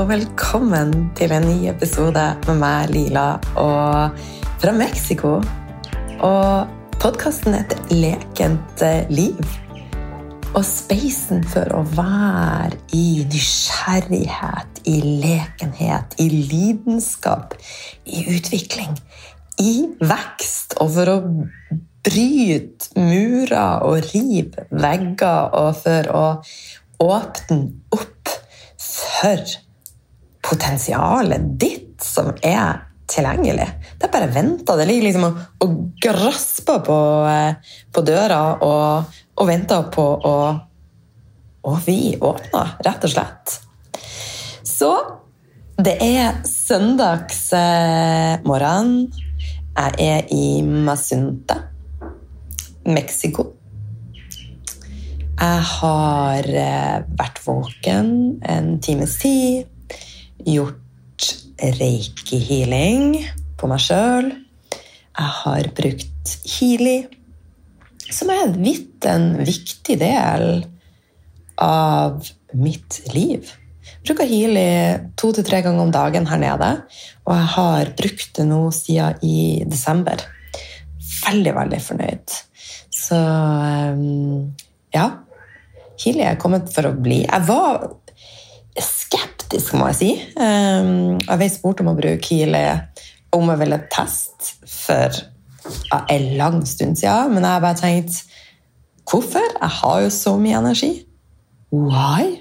Og 0.00 0.06
velkommen 0.08 1.10
til 1.12 1.32
en 1.36 1.44
ny 1.44 1.66
episode 1.68 2.22
med 2.46 2.56
meg, 2.56 2.88
Lila, 2.88 3.34
og 3.60 4.14
fra 4.62 4.72
Mexico. 4.72 5.34
Og 6.24 6.70
podkasten 7.02 7.52
heter 7.58 7.82
Lekent 7.92 8.84
liv. 9.12 9.36
Og 10.54 10.64
spacen 10.64 11.44
for 11.52 11.68
å 11.76 11.82
være 11.92 12.80
i 12.96 13.26
nysgjerrighet, 13.28 14.80
i 14.88 14.96
lekenhet, 15.20 16.16
i 16.16 16.32
lidenskap, 16.32 17.58
i 18.08 18.24
utvikling, 18.38 18.96
i 19.60 19.74
vekst, 20.00 20.78
og 20.80 20.94
for 20.96 21.12
å 21.12 21.22
bryte 22.08 22.94
murer 22.96 23.84
og 23.84 24.14
rive 24.14 24.70
vegger, 24.72 25.58
og 25.60 25.74
for 25.84 26.14
å 26.16 26.28
åpne 27.04 27.66
opp 28.00 28.38
for 28.80 29.60
potensialet 30.50 31.60
ditt 31.60 32.02
som 32.02 32.32
er 32.42 32.90
tilgjengelig. 33.10 33.66
Det 33.98 34.06
er 34.06 34.12
bare 34.12 34.28
venta. 34.34 34.76
Det 34.78 34.86
ligger 34.88 35.04
liksom 35.08 35.24
og, 35.28 35.34
og 35.64 35.70
grasper 36.02 36.78
på, 36.86 36.98
eh, 37.30 37.52
på 37.92 38.00
døra 38.06 38.42
og, 38.58 39.04
og, 39.36 39.48
venter 39.48 39.82
på 39.94 40.02
å 40.02 40.34
Og 41.60 41.76
vi 41.84 42.16
åpner, 42.16 42.80
rett 42.80 43.02
og 43.04 43.10
slett. 43.12 43.60
Så 44.64 44.96
det 45.76 46.00
er 46.00 46.40
søndagsmorgen. 46.48 49.12
Jeg 49.76 49.92
er 50.00 50.24
i 50.32 50.64
Masunta, 50.64 51.68
Mexico. 52.88 53.60
Jeg 55.40 55.60
har 55.74 56.44
eh, 56.48 57.04
vært 57.20 57.44
våken 57.44 58.40
en 58.44 58.80
times 58.80 59.18
tid, 59.20 59.69
gjort 60.46 61.28
reiki-healing 61.60 63.16
på 63.60 63.68
meg 63.70 63.82
sjøl. 63.84 64.30
Jeg 65.20 65.32
har 65.42 65.70
brukt 65.76 66.34
Healy, 66.48 66.98
som 68.10 68.30
er 68.32 68.52
vidt 68.56 69.06
en 69.08 69.32
viktig 69.44 69.96
del 70.00 70.46
av 71.60 72.30
mitt 72.56 73.00
liv. 73.12 73.50
Jeg 74.00 74.06
bruker 74.08 74.28
Healy 74.30 74.68
to 75.20 75.32
til 75.36 75.44
tre 75.44 75.60
ganger 75.64 75.84
om 75.84 75.92
dagen 75.92 76.28
her 76.30 76.40
nede, 76.40 76.70
og 77.26 77.34
jeg 77.36 77.48
har 77.56 77.94
brukt 77.98 78.30
det 78.38 78.46
nå 78.48 78.62
siden 78.74 79.20
i 79.26 79.40
desember. 79.68 80.24
Veldig, 81.20 81.52
veldig 81.58 81.80
fornøyd. 81.84 82.38
Så 82.94 83.18
um, 83.18 84.54
ja, 84.94 85.10
Healy 86.00 86.24
er 86.24 86.40
kommet 86.40 86.70
for 86.72 86.88
å 86.88 86.96
bli. 86.96 87.22
Jeg 87.26 87.48
var 87.48 87.90
skeptisk, 88.80 89.39
må 89.74 89.90
jeg 89.90 89.98
si. 89.98 90.10
Ehm, 90.38 91.18
jeg 91.18 91.40
ble 91.40 91.48
spurt 91.50 91.82
om 91.82 91.90
å 91.92 91.96
bruke 91.98 92.22
Kile 92.22 92.64
om 93.34 93.50
jeg 93.50 93.60
ville 93.62 93.78
teste 93.90 94.68
for 94.70 95.20
en 96.10 96.26
lang 96.38 96.60
stund 96.66 96.98
siden, 96.98 97.34
men 97.34 97.44
jeg 97.44 97.52
har 97.52 97.64
bare 97.64 97.80
tenkt 97.80 98.22
Hvorfor? 99.10 99.42
Jeg 99.42 99.74
har 99.74 100.02
jo 100.04 100.10
så 100.14 100.36
mye 100.38 100.58
energi. 100.60 100.90
Why? 101.74 102.36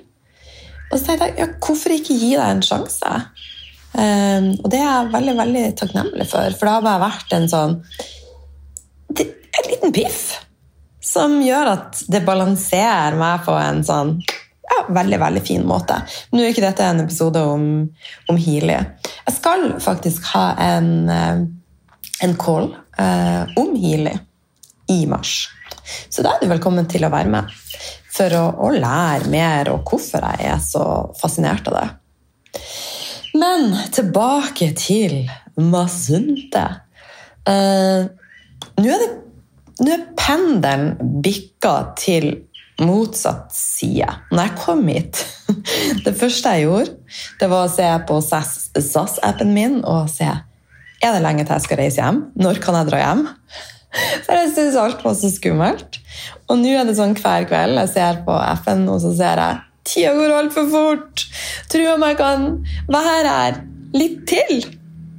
Og 0.92 1.00
så 1.00 1.06
tenkte 1.06 1.30
jeg 1.32 1.40
ja, 1.40 1.48
hvorfor 1.66 1.94
ikke 1.96 2.18
gi 2.18 2.36
deg 2.36 2.46
en 2.46 2.62
sjanse? 2.66 3.14
Um, 3.90 4.52
og 4.62 4.68
det 4.70 4.78
er 4.78 4.86
jeg 4.86 5.14
veldig 5.16 5.34
veldig 5.40 5.64
takknemlig 5.80 6.28
for, 6.30 6.54
for 6.54 6.68
det 6.68 6.74
har 6.76 6.86
bare 6.86 7.02
vært 7.08 7.32
en 7.34 7.48
sånn 7.50 7.72
En 9.18 9.66
liten 9.66 9.94
piff 9.96 10.20
som 11.02 11.40
gjør 11.42 11.72
at 11.72 12.04
det 12.12 12.22
balanserer 12.28 13.18
meg 13.18 13.42
på 13.48 13.56
en 13.58 13.82
sånn 13.88 14.12
ja, 14.70 14.80
veldig 14.94 15.20
veldig 15.22 15.44
fin 15.46 15.66
måte. 15.68 16.00
Nå 16.32 16.44
er 16.44 16.54
ikke 16.54 16.66
dette 16.66 16.86
en 16.86 17.04
episode 17.04 17.42
om, 17.46 17.64
om 18.30 18.40
Healy. 18.40 18.78
Jeg 19.26 19.36
skal 19.36 19.70
faktisk 19.84 20.30
ha 20.34 20.52
en, 20.64 20.92
eh, 21.14 21.46
en 22.26 22.36
call 22.40 22.72
eh, 23.00 23.56
om 23.60 23.74
Healy 23.80 24.16
i 24.94 25.04
mars. 25.10 25.48
Så 26.10 26.26
da 26.26 26.36
er 26.36 26.44
du 26.44 26.52
velkommen 26.52 26.90
til 26.90 27.06
å 27.06 27.14
være 27.14 27.32
med 27.34 27.56
for 28.14 28.36
å, 28.36 28.46
å 28.68 28.74
lære 28.74 29.30
mer 29.32 29.72
og 29.74 29.90
hvorfor 29.90 30.26
jeg 30.26 30.52
er 30.52 30.62
så 30.64 30.84
fascinert 31.20 31.70
av 31.72 31.80
det. 31.80 31.88
Men 33.40 33.74
tilbake 33.94 34.72
til 34.78 35.22
Masunte. 35.60 36.66
Eh, 37.48 38.10
Nå 38.80 38.92
er 38.92 39.04
er 39.88 40.02
pendelen 40.20 41.22
bikka 41.24 41.94
til 42.00 42.26
motsatt 42.84 43.54
side. 43.56 44.08
Når 44.32 44.46
jeg 44.46 44.58
kom 44.64 44.86
hit 44.88 45.24
Det 46.06 46.14
første 46.18 46.54
jeg 46.56 46.68
gjorde, 46.68 46.94
det 47.40 47.50
var 47.52 47.66
å 47.66 47.72
se 47.74 47.88
på 48.08 48.20
SAS-appen 48.24 49.56
min 49.56 49.82
og 49.82 50.08
se 50.12 50.30
er 51.00 51.16
det 51.16 51.24
lenge 51.24 51.46
til 51.46 51.56
jeg 51.56 51.66
skal 51.66 51.80
reise 51.80 52.02
hjem. 52.02 52.20
Når 52.40 52.60
kan 52.64 52.76
jeg 52.80 52.90
dra 52.90 53.00
hjem? 53.00 53.26
For 54.26 54.36
jeg 54.36 54.52
syns 54.56 54.78
alt 54.80 55.04
var 55.06 55.16
så 55.18 55.32
skummelt. 55.32 56.00
Og 56.52 56.60
nå 56.60 56.74
er 56.76 56.88
det 56.88 56.98
sånn 56.98 57.16
hver 57.18 57.48
kveld 57.50 57.80
jeg 57.80 57.94
ser 57.94 58.22
på 58.26 58.36
FN, 58.64 58.86
og 58.92 59.00
så 59.04 59.14
ser 59.18 59.42
jeg 59.42 59.62
tida 59.90 60.14
går 60.18 60.36
altfor 60.36 60.68
fort. 60.70 61.26
Tror 61.72 61.94
om 61.96 62.06
jeg 62.06 62.20
kan 62.20 62.48
være 62.92 63.36
her 63.40 63.62
litt 63.96 64.24
til. 64.30 64.66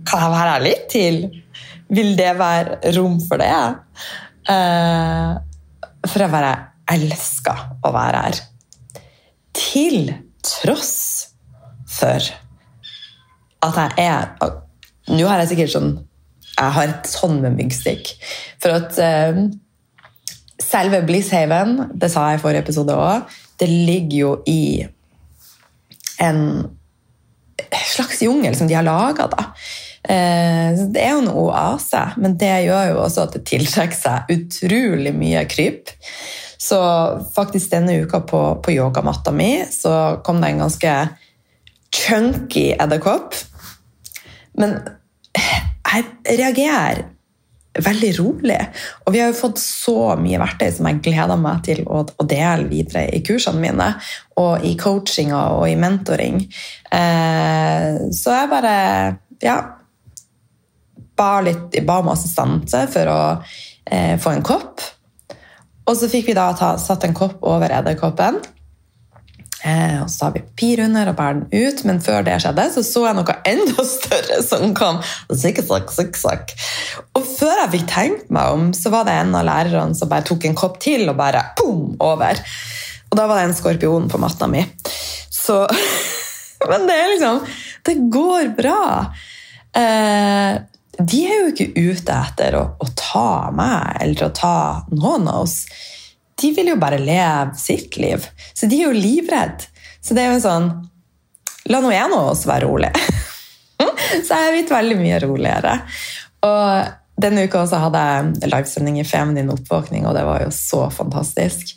Kan 0.06 0.26
jeg 0.26 0.34
være 0.36 0.52
her 0.52 0.66
litt 0.66 0.88
til? 0.92 1.22
Vil 1.90 2.12
det 2.18 2.34
være 2.38 2.92
rom 2.98 3.18
for 3.24 3.42
det? 3.42 3.54
Uh, 4.50 5.40
for 6.06 6.22
jeg 6.22 6.32
bare 6.32 6.52
elsker 6.92 7.66
å 7.86 7.92
være 7.94 8.24
her. 8.26 8.40
Til 9.56 10.12
tross 10.46 10.94
for 11.90 12.30
at 13.60 13.80
jeg 13.98 14.06
er 14.06 14.30
Nå 15.10 15.26
har 15.26 15.40
jeg 15.42 15.50
sikkert 15.50 15.72
sånn 15.72 15.88
Jeg 16.54 16.74
har 16.76 16.92
et 16.92 17.08
sånn 17.10 17.40
med 17.42 17.56
myggstikk. 17.58 18.12
For 18.62 18.76
at 18.76 18.98
uh, 19.00 19.40
selve 20.60 21.00
Blisshaven, 21.08 21.86
det 21.98 22.10
sa 22.12 22.28
jeg 22.30 22.38
i 22.38 22.42
forrige 22.42 22.64
episode 22.66 22.94
òg, 22.94 23.30
det 23.60 23.68
ligger 23.70 24.18
jo 24.18 24.32
i 24.48 24.62
en 26.20 26.42
slags 27.90 28.20
jungel 28.22 28.56
som 28.56 28.68
de 28.68 28.76
har 28.76 28.84
laga. 28.86 29.26
da. 29.32 29.46
det 30.04 31.00
er 31.00 31.14
jo 31.14 31.22
en 31.24 31.32
oase, 31.32 32.02
men 32.20 32.36
det 32.40 32.52
gjør 32.66 32.92
jo 32.92 33.00
også 33.06 33.24
at 33.26 33.36
det 33.36 33.44
tiltrekker 33.48 33.98
seg 33.98 34.34
utrolig 34.36 35.14
mye 35.16 35.44
kryp. 35.50 35.92
Så 36.60 36.78
faktisk 37.34 37.72
denne 37.72 38.02
uka 38.02 38.20
på, 38.28 38.40
på 38.60 38.74
yogamatta 38.74 39.32
mi 39.32 39.64
så 39.72 40.20
kom 40.24 40.42
det 40.42 40.52
en 40.52 40.64
ganske 40.66 40.96
chunky 41.94 42.66
edderkopp. 42.76 43.34
Men 44.60 44.76
jeg 45.90 46.04
reagerer 46.36 47.06
veldig 47.78 48.10
rolig. 48.18 48.58
Og 49.06 49.14
vi 49.14 49.22
har 49.22 49.30
jo 49.30 49.38
fått 49.38 49.60
så 49.62 50.14
mye 50.20 50.40
verktøy 50.42 50.68
som 50.74 50.88
jeg 50.90 51.00
gleder 51.06 51.40
meg 51.40 51.62
til 51.66 51.82
å, 51.86 52.02
å 52.04 52.28
dele 52.28 52.68
videre 52.70 53.06
i 53.14 53.22
kursene 53.24 53.62
mine, 53.62 53.92
og 54.42 54.66
i 54.66 54.74
coachinga 54.78 55.42
og 55.56 55.66
i 55.70 55.78
mentoring. 55.80 56.42
Eh, 56.92 58.00
så 58.16 58.38
jeg 58.40 58.52
bare 58.52 58.76
Ja, 59.40 59.56
ba, 61.16 61.28
litt, 61.44 61.78
ba 61.86 62.00
om 62.02 62.10
assistanse 62.12 62.82
for 62.92 63.08
å 63.08 63.20
eh, 63.86 64.18
få 64.20 64.34
en 64.34 64.44
kopp. 64.44 64.82
Og 65.88 65.96
så 65.96 66.08
fikk 66.10 66.30
vi 66.30 66.38
da 66.38 66.50
ta, 66.56 66.74
satt 66.78 67.06
en 67.06 67.16
kopp 67.16 67.44
over 67.46 67.72
edderkoppen. 67.80 68.40
Eh, 69.60 69.98
og 70.00 70.08
så 70.08 70.24
tar 70.24 70.34
vi 70.34 70.42
papir 70.44 70.80
under 70.86 71.10
og 71.10 71.16
bærer 71.18 71.40
den 71.42 71.66
ut, 71.66 71.82
men 71.84 71.98
før 72.00 72.24
det 72.24 72.38
skjedde, 72.40 72.64
så 72.72 72.84
så 72.86 73.02
jeg 73.04 73.16
noe 73.18 73.34
enda 73.50 73.84
større 73.84 74.38
som 74.46 74.74
kom. 74.76 75.00
Zikzak, 75.36 75.92
zikzak. 75.92 76.54
Og 77.18 77.26
før 77.26 77.52
jeg 77.64 77.72
fikk 77.74 77.88
tenkt 77.92 78.32
meg 78.32 78.54
om, 78.56 78.70
så 78.76 78.92
var 78.94 79.08
det 79.08 79.18
en 79.20 79.36
av 79.36 79.44
lærerne 79.48 79.98
som 79.98 80.08
bare 80.10 80.24
tok 80.28 80.48
en 80.48 80.56
kopp 80.56 80.80
til 80.80 81.04
og 81.12 81.18
bare 81.20 81.44
boom, 81.60 81.92
over. 82.00 82.40
Og 83.10 83.18
da 83.18 83.26
var 83.26 83.40
det 83.40 83.50
en 83.50 83.58
skorpion 83.58 84.08
på 84.08 84.20
matta 84.22 84.48
mi. 84.50 84.64
Så 85.30 85.64
Men 86.70 86.82
det 86.84 86.96
er 87.00 87.14
liksom 87.14 87.38
Det 87.88 87.94
går 88.12 88.50
bra. 88.56 88.82
Eh, 89.76 90.56
de 91.00 91.20
er 91.26 91.38
jo 91.40 91.50
ikke 91.52 91.70
ute 91.76 92.14
etter 92.14 92.56
å, 92.58 92.64
å, 92.76 92.86
ta 92.98 93.50
meg 93.54 94.02
eller 94.04 94.28
å 94.28 94.34
ta 94.36 94.56
noen 94.92 95.28
av 95.30 95.46
oss. 95.46 95.64
De 96.40 96.52
vil 96.56 96.72
jo 96.72 96.78
bare 96.80 97.00
leve 97.00 97.56
sitt 97.60 97.96
liv. 98.00 98.24
Så 98.54 98.68
de 98.68 98.80
er 98.80 98.90
jo 98.90 98.96
livredde. 98.96 99.68
Så 100.00 100.16
det 100.16 100.24
er 100.24 100.34
jo 100.34 100.44
sånn 100.44 100.70
La 101.70 101.78
nå 101.84 101.90
en 101.92 102.14
av 102.16 102.30
oss 102.32 102.46
være 102.48 102.66
rolig. 102.66 102.88
så 104.26 104.38
jeg 104.38 104.46
er 104.48 104.54
blitt 104.54 104.72
veldig 104.72 104.96
mye 104.98 105.18
roligere. 105.22 105.74
Og 106.48 107.20
denne 107.20 107.44
uka 107.44 107.60
også 107.60 107.78
hadde 107.82 108.00
jeg 108.00 108.48
livesending 108.48 108.96
i 108.98 109.04
Feminin 109.06 109.52
oppvåkning, 109.52 110.06
og 110.08 110.16
det 110.16 110.24
var 110.26 110.40
jo 110.46 110.48
så 110.56 110.86
fantastisk. 110.90 111.74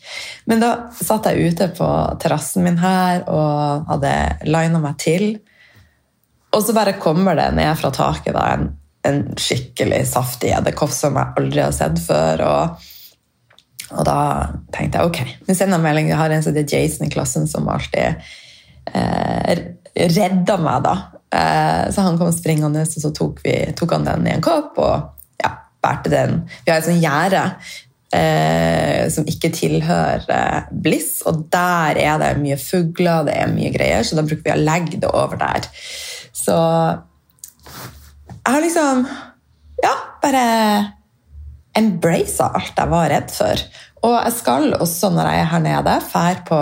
Men 0.50 0.64
da 0.64 0.72
satt 0.96 1.28
jeg 1.30 1.52
ute 1.52 1.68
på 1.76 1.90
terrassen 2.24 2.64
min 2.66 2.80
her 2.82 3.26
og 3.28 3.92
hadde 3.92 4.14
lina 4.48 4.82
meg 4.82 4.96
til. 5.04 5.28
Og 6.56 6.64
så 6.64 6.76
bare 6.76 6.96
kommer 7.02 7.38
det 7.38 7.52
ned 7.60 7.76
fra 7.78 7.92
taket 7.94 8.38
da, 8.38 8.48
en 8.56 8.72
en 9.08 9.24
skikkelig 9.40 10.04
saftig 10.10 10.54
edderkopp 10.56 10.94
som 10.96 11.18
jeg 11.20 11.40
aldri 11.40 11.64
har 11.66 11.76
sett 11.76 12.00
før. 12.04 12.44
Og, 12.48 12.90
og 13.92 14.04
da 14.08 14.20
tenkte 14.76 15.02
jeg 15.02 15.12
ok, 15.12 15.22
nå 15.48 15.58
sender 15.58 15.80
jeg 15.80 15.88
melding. 15.88 16.12
Jeg 16.14 16.22
har 16.22 16.36
en 16.36 16.46
som 16.46 16.56
heter 16.56 16.78
Jason 16.78 17.08
i 17.08 17.14
klassen, 17.14 17.50
som 17.52 17.70
alltid 17.72 18.24
eh, 18.94 19.66
redda 19.94 20.58
meg, 20.62 20.88
da. 20.88 20.98
Eh, 21.34 21.86
så 21.94 22.06
han 22.06 22.20
kom 22.20 22.34
springende, 22.36 22.86
og 22.86 23.06
så 23.06 23.14
tok, 23.16 23.42
vi, 23.46 23.58
tok 23.78 23.98
han 23.98 24.08
den 24.08 24.30
i 24.30 24.36
en 24.36 24.44
kopp 24.46 24.78
og 24.82 25.42
ja, 25.42 25.56
bærte 25.84 26.14
den. 26.14 26.44
Vi 26.64 26.72
har 26.72 26.80
et 26.80 26.88
sånt 26.88 27.04
gjerde 27.04 27.48
eh, 28.14 29.10
som 29.14 29.28
ikke 29.30 29.52
tilhører 29.56 30.28
eh, 30.30 30.70
Bliss, 30.86 31.22
og 31.30 31.48
der 31.54 32.00
er 32.02 32.22
det 32.22 32.36
mye 32.42 32.60
fugler, 32.62 33.26
det 33.28 33.38
er 33.40 33.54
mye 33.54 33.74
greier, 33.74 34.06
så 34.06 34.20
da 34.20 34.26
bruker 34.28 34.46
vi 34.46 34.56
å 34.56 34.62
legge 34.62 35.02
det 35.02 35.10
over 35.12 35.42
der. 35.42 35.68
Så 36.34 36.56
jeg 38.44 38.56
har 38.56 38.62
liksom 38.64 39.06
Ja, 39.84 39.94
bare 40.22 40.44
embracet 41.76 42.54
alt 42.54 42.78
jeg 42.78 42.92
var 42.92 43.10
redd 43.10 43.32
for. 43.34 43.62
Og 44.04 44.18
jeg 44.20 44.34
skal 44.38 44.76
også, 44.78 45.10
når 45.14 45.30
jeg 45.30 45.42
er 45.42 45.50
her 45.52 45.64
nede, 45.64 45.96
fære 46.06 46.44
på 46.48 46.60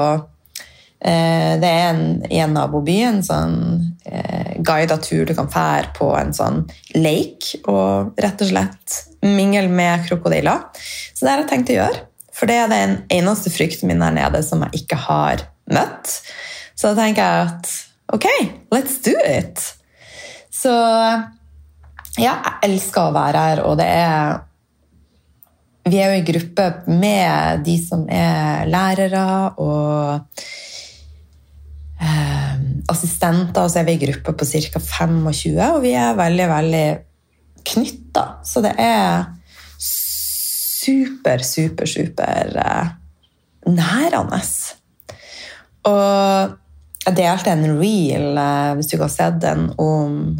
eh, 1.03 1.57
Det 1.61 1.71
er 1.71 1.89
en, 1.89 2.03
i 2.29 2.39
en 2.41 2.55
naboby 2.55 2.97
en 3.05 3.19
sånn 3.25 3.57
eh, 4.05 4.53
guida 4.61 4.97
tur 5.01 5.25
du 5.27 5.33
kan 5.37 5.49
fære 5.51 5.91
på 5.97 6.11
en 6.17 6.31
sånn 6.37 6.63
lake 6.95 7.59
og 7.65 8.13
rett 8.21 8.45
og 8.45 8.51
slett 8.53 9.01
mingle 9.25 9.67
med 9.69 10.07
krokodiller. 10.07 10.69
Så 11.13 11.25
det 11.25 11.33
har 11.33 11.43
jeg 11.43 11.51
tenkt 11.51 11.73
å 11.73 11.77
gjøre. 11.81 12.05
For 12.33 12.49
det 12.49 12.57
er 12.57 12.71
den 12.71 12.95
eneste 13.13 13.51
frykten 13.53 13.91
min 13.91 14.01
her 14.01 14.15
nede 14.15 14.41
som 14.45 14.63
jeg 14.65 14.83
ikke 14.83 14.97
har 15.09 15.43
møtt. 15.69 16.15
Så 16.73 16.91
da 16.93 17.03
tenker 17.03 17.21
jeg 17.21 17.51
at 17.51 17.75
ok, 18.15 18.27
let's 18.73 18.97
do 19.05 19.13
it! 19.27 19.61
Så 20.51 20.71
ja, 22.19 22.33
jeg 22.43 22.57
elsker 22.67 23.07
å 23.07 23.15
være 23.15 23.43
her, 23.47 23.61
og 23.67 23.77
det 23.79 23.87
er 23.87 24.41
vi 25.81 25.97
er 25.97 26.11
jo 26.11 26.19
i 26.19 26.25
gruppe 26.25 26.65
med 26.93 27.63
de 27.65 27.73
som 27.81 28.03
er 28.11 28.67
lærere 28.69 29.23
og 29.63 30.43
eh, 31.97 32.59
assistenter, 32.91 33.63
og 33.63 33.71
så 33.71 33.81
er 33.81 33.87
vi 33.87 33.95
i 33.97 34.03
gruppe 34.03 34.35
på 34.37 34.45
ca. 34.45 34.79
25, 34.79 35.57
og 35.71 35.79
vi 35.81 35.95
er 35.97 36.19
veldig, 36.19 36.47
veldig 36.51 36.85
knytta. 37.71 38.25
Så 38.45 38.61
det 38.61 38.75
er 38.77 39.25
super, 39.81 41.41
super, 41.45 41.89
super 41.89 42.61
eh, 42.61 42.93
nærende. 43.73 44.41
Og 45.89 46.57
jeg 47.01 47.17
delte 47.17 47.55
en 47.55 47.67
reel, 47.81 48.31
eh, 48.37 48.71
hvis 48.77 48.91
du 48.91 48.95
ikke 48.99 49.07
har 49.09 49.17
sett 49.17 49.41
den, 49.41 49.71
om 49.81 50.37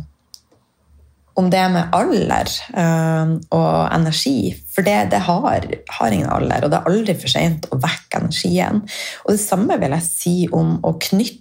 om 1.40 1.48
det 1.52 1.64
med 1.72 1.94
alder 1.96 2.50
øh, 2.78 3.36
og 3.56 3.76
energi. 3.96 4.52
For 4.74 4.86
det, 4.86 5.12
det 5.14 5.22
har, 5.28 5.68
har, 5.90 6.12
ingen 6.12 6.30
alder, 6.30 6.66
og 6.66 6.72
det 6.72 6.80
er 6.80 6.92
aldri 6.92 7.16
for 7.20 7.32
seint 7.32 7.68
å 7.72 7.80
vekke 7.82 8.24
energien. 8.24 8.84
Og 9.26 9.36
det 9.36 9.44
samme 9.44 9.80
vil 9.82 9.96
jeg 9.98 10.08
si 10.08 10.36
om 10.52 10.78
å 10.84 10.96
knytte 11.00 11.40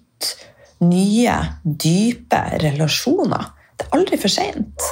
nye, 0.86 1.34
dype 1.64 2.40
relasjoner. 2.62 3.50
Det 3.76 3.88
er 3.88 3.96
aldri 3.98 4.20
for 4.20 4.32
seint. 4.32 4.86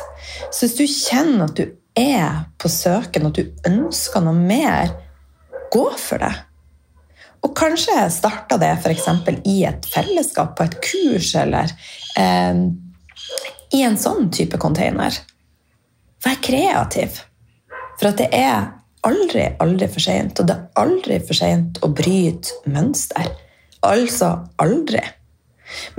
Så 0.50 0.66
hvis 0.66 0.76
du 0.78 0.84
kjenner 0.88 1.46
at 1.46 1.56
du 1.56 1.64
er 1.98 2.44
på 2.60 2.70
søken, 2.72 3.30
at 3.30 3.38
du 3.38 3.68
ønsker 3.68 4.24
noe 4.24 4.36
mer, 4.36 4.92
gå 5.72 5.86
for 6.00 6.20
det. 6.22 6.34
Og 7.46 7.54
kanskje 7.56 8.08
starta 8.10 8.58
det 8.58 8.72
f.eks. 8.80 9.06
i 9.46 9.62
et 9.68 9.86
fellesskap, 9.86 10.56
på 10.58 10.66
et 10.66 10.78
kurs, 10.82 11.30
eller 11.38 11.70
eh, 12.18 12.62
i 13.74 13.82
en 13.84 13.98
sånn 14.00 14.30
type 14.34 14.58
container. 14.60 15.14
Vær 16.24 16.38
kreativ. 16.42 17.20
For 17.98 18.10
at 18.10 18.20
det 18.20 18.28
er 18.34 18.70
aldri, 19.06 19.44
aldri 19.62 19.88
for 19.90 20.02
seint. 20.02 20.38
Og 20.40 20.48
det 20.48 20.56
er 20.56 20.82
aldri 20.82 21.20
for 21.24 21.38
seint 21.38 21.80
å 21.84 21.92
bryte 21.92 22.70
mønster. 22.70 23.30
Altså 23.86 24.32
aldri. 24.62 25.02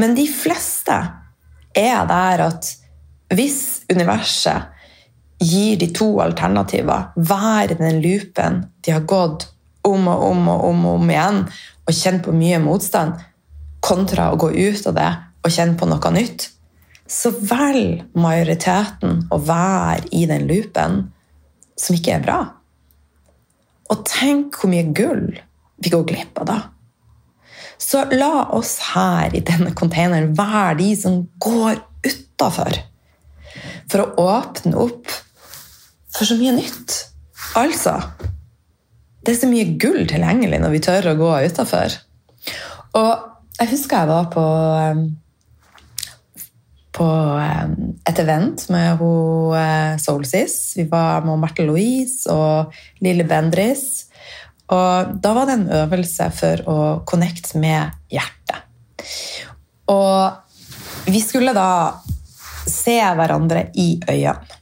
Men 0.01 0.15
de 0.18 0.25
fleste 0.31 0.97
er 1.77 2.06
der 2.09 2.44
at 2.47 2.74
hvis 3.30 3.85
universet 3.92 4.75
gir 5.39 5.77
de 5.80 5.88
to 5.95 6.09
alternativer, 6.19 7.12
hver 7.15 7.75
den 7.80 8.01
loopen 8.03 8.63
de 8.83 8.95
har 8.95 9.06
gått 9.07 9.47
om 9.88 10.09
og 10.12 10.24
om 10.31 10.47
og 10.51 10.63
om, 10.68 10.85
og 10.89 11.00
om 11.00 11.12
igjen, 11.13 11.44
og 11.88 11.95
kjent 11.95 12.25
på 12.25 12.33
mye 12.35 12.59
motstand, 12.63 13.21
kontra 13.80 14.31
å 14.33 14.39
gå 14.39 14.51
ut 14.51 14.89
av 14.89 14.97
det 14.97 15.12
og 15.45 15.53
kjenne 15.53 15.77
på 15.80 15.88
noe 15.88 16.12
nytt, 16.12 16.50
så 17.09 17.31
velger 17.33 18.06
majoriteten 18.13 19.23
å 19.33 19.39
være 19.41 20.09
i 20.15 20.25
den 20.29 20.45
loopen 20.50 21.07
som 21.79 21.97
ikke 21.97 22.17
er 22.17 22.25
bra. 22.25 22.39
Og 23.89 24.03
tenk 24.06 24.59
hvor 24.59 24.69
mye 24.69 24.91
gull 24.94 25.31
vi 25.79 25.91
går 25.94 26.06
glipp 26.11 26.41
av 26.44 26.50
da. 26.50 26.59
Så 27.79 28.03
la 28.11 28.50
oss 28.53 28.75
her 28.91 29.33
i 29.33 29.41
denne 29.45 29.71
containeren 29.77 30.35
være 30.38 30.77
de 30.81 30.89
som 31.00 31.21
går 31.41 31.79
utafor. 32.06 32.77
For 33.89 34.03
å 34.03 34.27
åpne 34.35 34.75
opp 34.77 35.09
for 36.13 36.27
så 36.27 36.38
mye 36.38 36.57
nytt. 36.59 36.97
Altså 37.57 37.95
Det 39.23 39.33
er 39.33 39.39
så 39.39 39.50
mye 39.50 39.77
gull 39.81 40.03
tilgjengelig 40.09 40.59
når 40.61 40.75
vi 40.75 40.83
tør 40.83 41.09
å 41.11 41.17
gå 41.17 41.31
utafor. 41.50 41.95
Og 43.00 43.11
jeg 43.59 43.71
husker 43.73 44.03
jeg 44.03 44.11
var 44.11 44.29
på 44.33 44.45
på 47.00 47.07
eh, 47.40 47.69
et 48.12 48.22
event 48.24 48.66
med 48.74 49.00
hun 49.00 49.56
eh, 49.57 49.96
Soulsis. 50.01 50.57
Vi 50.78 50.86
var 50.92 51.24
med 51.28 51.40
Marte 51.40 51.66
Louise 51.68 52.30
og 52.34 52.75
Lille 53.04 53.25
Bendris. 53.28 54.06
Og 54.69 55.16
da 55.24 55.34
var 55.34 55.48
det 55.50 55.57
en 55.57 55.72
øvelse 55.80 56.30
for 56.36 56.66
å 56.69 56.80
connecte 57.10 57.57
med 57.62 57.96
hjertet. 58.13 58.60
Og 59.90 61.10
vi 61.10 61.22
skulle 61.24 61.56
da 61.57 61.96
se 62.69 63.00
hverandre 63.18 63.69
i 63.81 63.95
øynene. 64.04 64.60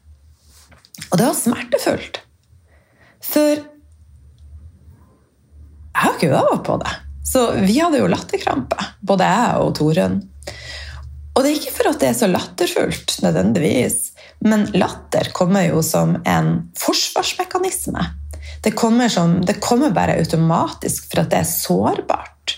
Og 1.07 1.19
det 1.19 1.25
var 1.27 1.35
smertefullt. 1.37 2.21
For 3.23 3.57
jeg 3.57 3.65
har 6.03 6.15
ikke 6.15 6.39
øvd 6.39 6.63
på 6.67 6.77
det. 6.83 6.93
Så 7.27 7.43
vi 7.59 7.79
hadde 7.79 7.99
jo 7.99 8.07
latterkrampe, 8.11 8.79
både 9.03 9.27
jeg 9.27 9.63
og 9.63 9.73
Torunn. 9.75 10.19
Og 11.37 11.43
det 11.45 11.51
er 11.51 11.59
ikke 11.59 11.75
for 11.75 11.91
at 11.91 11.99
det 12.01 12.07
er 12.09 12.15
så 12.17 12.29
latterfullt, 12.31 13.19
nødvendigvis, 13.21 13.97
men 14.49 14.65
latter 14.73 15.29
kommer 15.37 15.67
jo 15.67 15.83
som 15.85 16.15
en 16.25 16.49
forsvarsmekanisme. 16.77 18.01
Det 18.65 18.73
kommer, 18.73 19.11
som, 19.13 19.37
det 19.45 19.59
kommer 19.61 19.93
bare 19.93 20.17
automatisk 20.17 21.05
for 21.11 21.21
at 21.21 21.29
det 21.29 21.43
er 21.43 21.51
sårbart. 21.51 22.57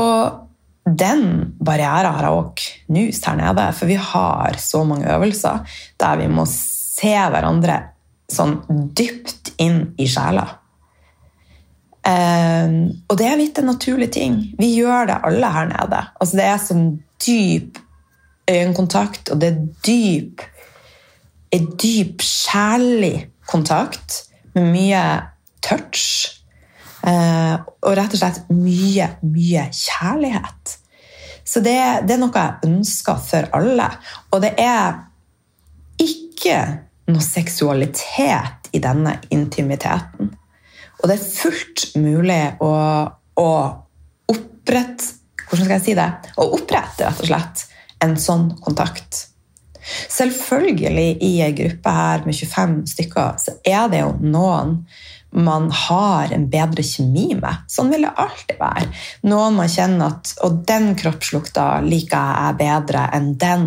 Og 0.00 0.40
den 0.88 1.54
barrieren 1.60 2.16
har 2.16 2.24
jeg 2.24 2.40
òg 2.40 2.64
knust 2.88 3.28
her 3.28 3.38
nede, 3.40 3.68
for 3.76 3.92
vi 3.92 4.00
har 4.00 4.58
så 4.60 4.82
mange 4.88 5.08
øvelser 5.12 5.78
der 6.00 6.20
vi 6.20 6.32
må 6.32 6.48
se 6.48 7.12
hverandre 7.12 7.80
sånn 8.32 8.58
dypt 8.96 9.52
inn 9.60 9.90
i 10.00 10.08
sjela. 10.08 10.46
Um, 12.04 13.04
og 13.08 13.16
det 13.16 13.28
er 13.30 13.40
litt 13.40 13.58
en 13.60 13.70
naturlig 13.72 14.10
ting. 14.16 14.36
Vi 14.58 14.74
gjør 14.76 15.08
det 15.08 15.22
alle 15.24 15.52
her 15.54 15.70
nede. 15.70 16.00
Altså 16.20 16.40
det 16.40 16.48
er 16.50 16.60
som 16.60 16.86
dyp 17.26 17.78
øyekontakt, 18.50 19.30
og 19.32 19.40
det 19.40 19.52
er 19.52 19.62
dyp 19.86 20.42
en 21.54 21.66
dyp, 21.78 22.22
kjærlig 22.22 23.28
kontakt 23.46 24.24
med 24.54 24.70
mye 24.72 25.02
touch. 25.62 26.40
Eh, 27.04 27.56
og 27.84 27.96
rett 27.98 28.16
og 28.16 28.20
slett 28.20 28.40
mye, 28.50 29.10
mye 29.22 29.66
kjærlighet. 29.70 30.78
Så 31.44 31.60
det, 31.60 31.76
det, 32.08 32.16
er 32.16 32.22
noe 32.22 32.32
jeg 32.40 32.70
ønsker 32.70 33.20
for 33.20 33.50
alle. 33.56 33.90
Og 34.32 34.40
det 34.42 34.54
er 34.58 35.02
ikke 36.00 36.56
noe 37.12 37.22
seksualitet 37.22 38.70
i 38.74 38.80
denne 38.82 39.18
intimiteten. 39.34 40.32
Og 41.02 41.10
det 41.10 41.18
er 41.18 41.26
fullt 41.28 41.90
mulig 42.00 42.42
å, 42.64 42.72
å 43.36 43.50
opprette 44.32 45.23
hvordan 45.48 45.66
skal 45.66 45.76
jeg 45.78 45.86
si 45.86 45.94
det, 45.98 46.10
å 46.40 46.50
opprette 46.58 47.06
rett 47.06 47.22
og 47.22 47.30
slett 47.30 47.64
en 48.04 48.16
sånn 48.20 48.50
kontakt. 48.64 49.28
Selvfølgelig 50.10 51.10
i 51.24 51.32
ei 51.44 51.52
gruppe 51.56 51.92
her 51.92 52.22
med 52.24 52.36
25 52.36 52.78
stykker 52.94 53.40
så 53.42 53.58
er 53.68 53.90
det 53.92 54.00
jo 54.00 54.14
noen 54.22 54.78
man 55.34 55.66
har 55.74 56.30
en 56.32 56.44
bedre 56.50 56.84
kjemi 56.86 57.34
med. 57.34 57.64
Sånn 57.66 57.90
vil 57.90 58.06
det 58.06 58.12
alltid 58.22 58.60
være. 58.60 58.84
Noen 59.26 59.56
man 59.58 59.70
kjenner 59.70 60.12
at 60.12 60.30
Og 60.46 60.60
den 60.68 60.92
kroppslukta 60.98 61.80
liker 61.82 62.38
jeg 62.38 62.58
bedre 62.60 63.08
enn 63.16 63.32
den. 63.40 63.66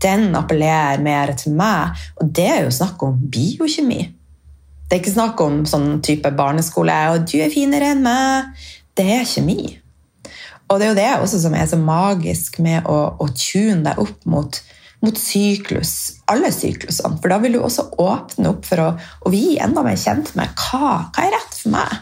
Den 0.00 0.32
appellerer 0.38 1.04
mer 1.04 1.34
til 1.36 1.52
meg. 1.58 2.00
Og 2.16 2.32
det 2.32 2.48
er 2.48 2.64
jo 2.64 2.72
snakk 2.72 3.04
om 3.04 3.20
biokjemi. 3.20 4.00
Det 4.88 4.96
er 4.96 5.02
ikke 5.02 5.14
snakk 5.14 5.40
om 5.44 5.62
sånn 5.68 6.00
type 6.04 6.32
barneskole 6.36 6.96
og 7.12 7.28
'du 7.28 7.38
er 7.40 7.52
finere 7.52 7.92
enn 7.92 8.02
meg'. 8.04 8.48
Det 8.96 9.08
er 9.20 9.24
kjemi. 9.24 9.81
Og 10.70 10.78
det 10.78 10.86
er 10.86 10.92
jo 10.92 11.00
det 11.00 11.08
også 11.24 11.40
som 11.42 11.56
er 11.58 11.66
så 11.68 11.78
magisk 11.80 12.60
med 12.64 12.86
å, 12.88 12.98
å 13.20 13.26
tune 13.36 13.82
deg 13.84 13.98
opp 14.00 14.22
mot, 14.30 14.60
mot 15.04 15.18
syklus, 15.18 16.22
alle 16.30 16.52
syklusene. 16.54 17.18
For 17.20 17.32
da 17.32 17.40
vil 17.42 17.58
du 17.58 17.60
også 17.60 17.88
åpne 18.00 18.54
opp 18.54 18.64
for 18.68 18.84
å, 18.84 18.88
å 18.96 19.32
bli 19.32 19.58
enda 19.60 19.84
mer 19.84 19.98
kjent 20.00 20.32
med 20.38 20.54
hva, 20.56 20.94
hva 21.12 21.26
er 21.26 21.34
rett 21.34 21.58
for 21.58 21.74
meg. 21.74 21.98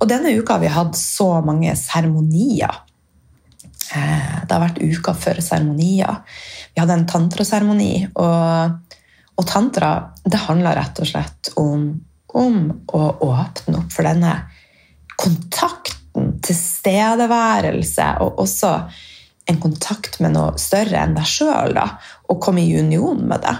Og 0.00 0.10
denne 0.10 0.34
uka 0.36 0.56
har 0.56 0.64
vi 0.64 0.72
hatt 0.72 0.98
så 0.98 1.28
mange 1.46 1.72
seremonier. 1.78 2.82
eh, 3.94 4.34
Det 4.44 4.52
har 4.52 4.64
vært 4.66 4.82
uka 4.82 5.14
før 5.16 5.40
seremonier. 5.44 6.18
Vi 6.74 6.82
hadde 6.82 6.98
en 6.98 7.06
tantraseremoni, 7.08 8.08
og, 8.14 8.98
og 9.36 9.46
tantra 9.48 9.92
det 10.26 10.42
handler 10.48 10.76
rett 10.76 11.00
og 11.00 11.08
slett 11.08 11.52
om, 11.56 11.86
om 12.36 12.58
å 12.92 13.02
åpne 13.30 13.78
opp 13.80 13.94
for 13.94 14.04
denne 14.04 14.34
kontakten, 15.16 15.95
tilstedeværelse, 16.46 18.08
og 18.24 18.40
også 18.44 18.72
en 19.46 19.60
kontakt 19.62 20.18
med 20.22 20.34
noe 20.34 20.56
større 20.60 21.04
enn 21.04 21.14
deg 21.16 21.28
sjøl, 21.30 21.76
og 21.76 22.40
komme 22.42 22.64
i 22.64 22.74
union 22.78 23.22
med 23.28 23.44
det. 23.46 23.56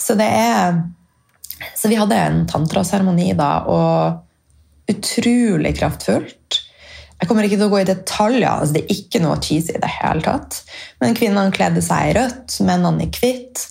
Så 0.00 0.16
det 0.18 0.28
er 0.28 0.80
Så 1.74 1.88
vi 1.90 1.96
hadde 1.98 2.14
en 2.14 2.44
tantraseremoni 2.46 3.32
da, 3.34 3.64
og 3.66 4.92
utrolig 4.92 5.72
kraftfullt. 5.74 6.60
Jeg 7.18 7.26
kommer 7.26 7.44
ikke 7.44 7.58
til 7.58 7.66
å 7.66 7.72
gå 7.72 7.80
i 7.82 7.88
detaljer, 7.88 8.46
altså 8.46 8.76
det 8.76 8.84
er 8.84 8.94
ikke 8.94 9.20
noe 9.24 9.40
cheesy 9.42 9.74
i 9.74 9.80
det 9.82 9.90
hele 9.90 10.22
tatt. 10.22 10.60
Men 11.02 11.16
kvinnene 11.18 11.54
kledde 11.54 11.82
seg 11.82 12.12
i 12.12 12.14
rødt, 12.14 12.60
mennene 12.62 13.08
i 13.08 13.10
hvitt. 13.10 13.64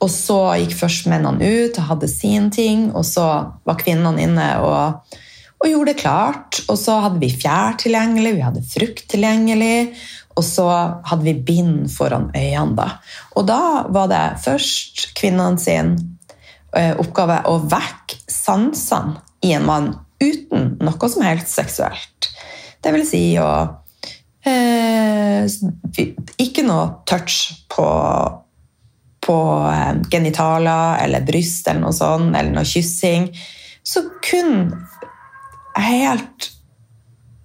Og 0.00 0.08
så 0.12 0.40
gikk 0.62 0.74
først 0.80 1.10
mennene 1.12 1.44
ut 1.44 1.76
og 1.76 1.90
hadde 1.90 2.08
sin 2.08 2.48
ting, 2.52 2.88
og 2.96 3.04
så 3.08 3.26
var 3.68 3.80
kvinnene 3.80 4.24
inne 4.24 4.48
og, 4.64 5.16
og 5.62 5.70
gjorde 5.70 5.92
det 5.92 6.00
klart. 6.02 6.60
Og 6.68 6.78
så 6.80 6.98
hadde 7.04 7.22
vi 7.22 7.32
fjær 7.32 7.78
tilgjengelig, 7.80 8.36
vi 8.36 8.44
hadde 8.44 8.64
frukt 8.68 9.06
tilgjengelig, 9.12 9.94
og 10.36 10.44
så 10.44 10.66
hadde 11.08 11.24
vi 11.24 11.36
bind 11.48 11.86
foran 11.92 12.30
øynene. 12.36 12.76
da. 12.76 12.88
Og 13.36 13.46
da 13.48 13.86
var 13.88 14.10
det 14.12 14.24
først 14.44 15.14
kvinnene 15.16 15.60
sin 15.60 15.94
eh, 16.76 16.92
oppgave 16.92 17.40
å 17.48 17.58
vekke 17.64 18.20
sansene 18.30 19.22
i 19.44 19.54
en 19.56 19.66
mann 19.66 19.92
uten 20.20 20.76
noe 20.80 21.08
som 21.12 21.24
helst 21.24 21.54
seksuelt. 21.56 22.30
Det 22.82 22.92
vil 22.94 23.06
si 23.08 23.22
å 23.40 23.50
eh, 24.46 25.46
Ikke 26.40 26.64
noe 26.66 27.02
touch 27.08 27.64
på, 27.72 27.86
på 29.24 29.38
eh, 29.72 29.94
genitaler 30.12 31.00
eller 31.04 31.24
bryst 31.26 31.68
eller 31.68 31.88
noe 31.88 31.96
sånt, 31.96 32.36
eller 32.36 32.52
noe 32.52 32.68
kyssing. 32.68 33.30
Så 33.86 34.02
kun 34.24 34.68
helt 35.84 36.50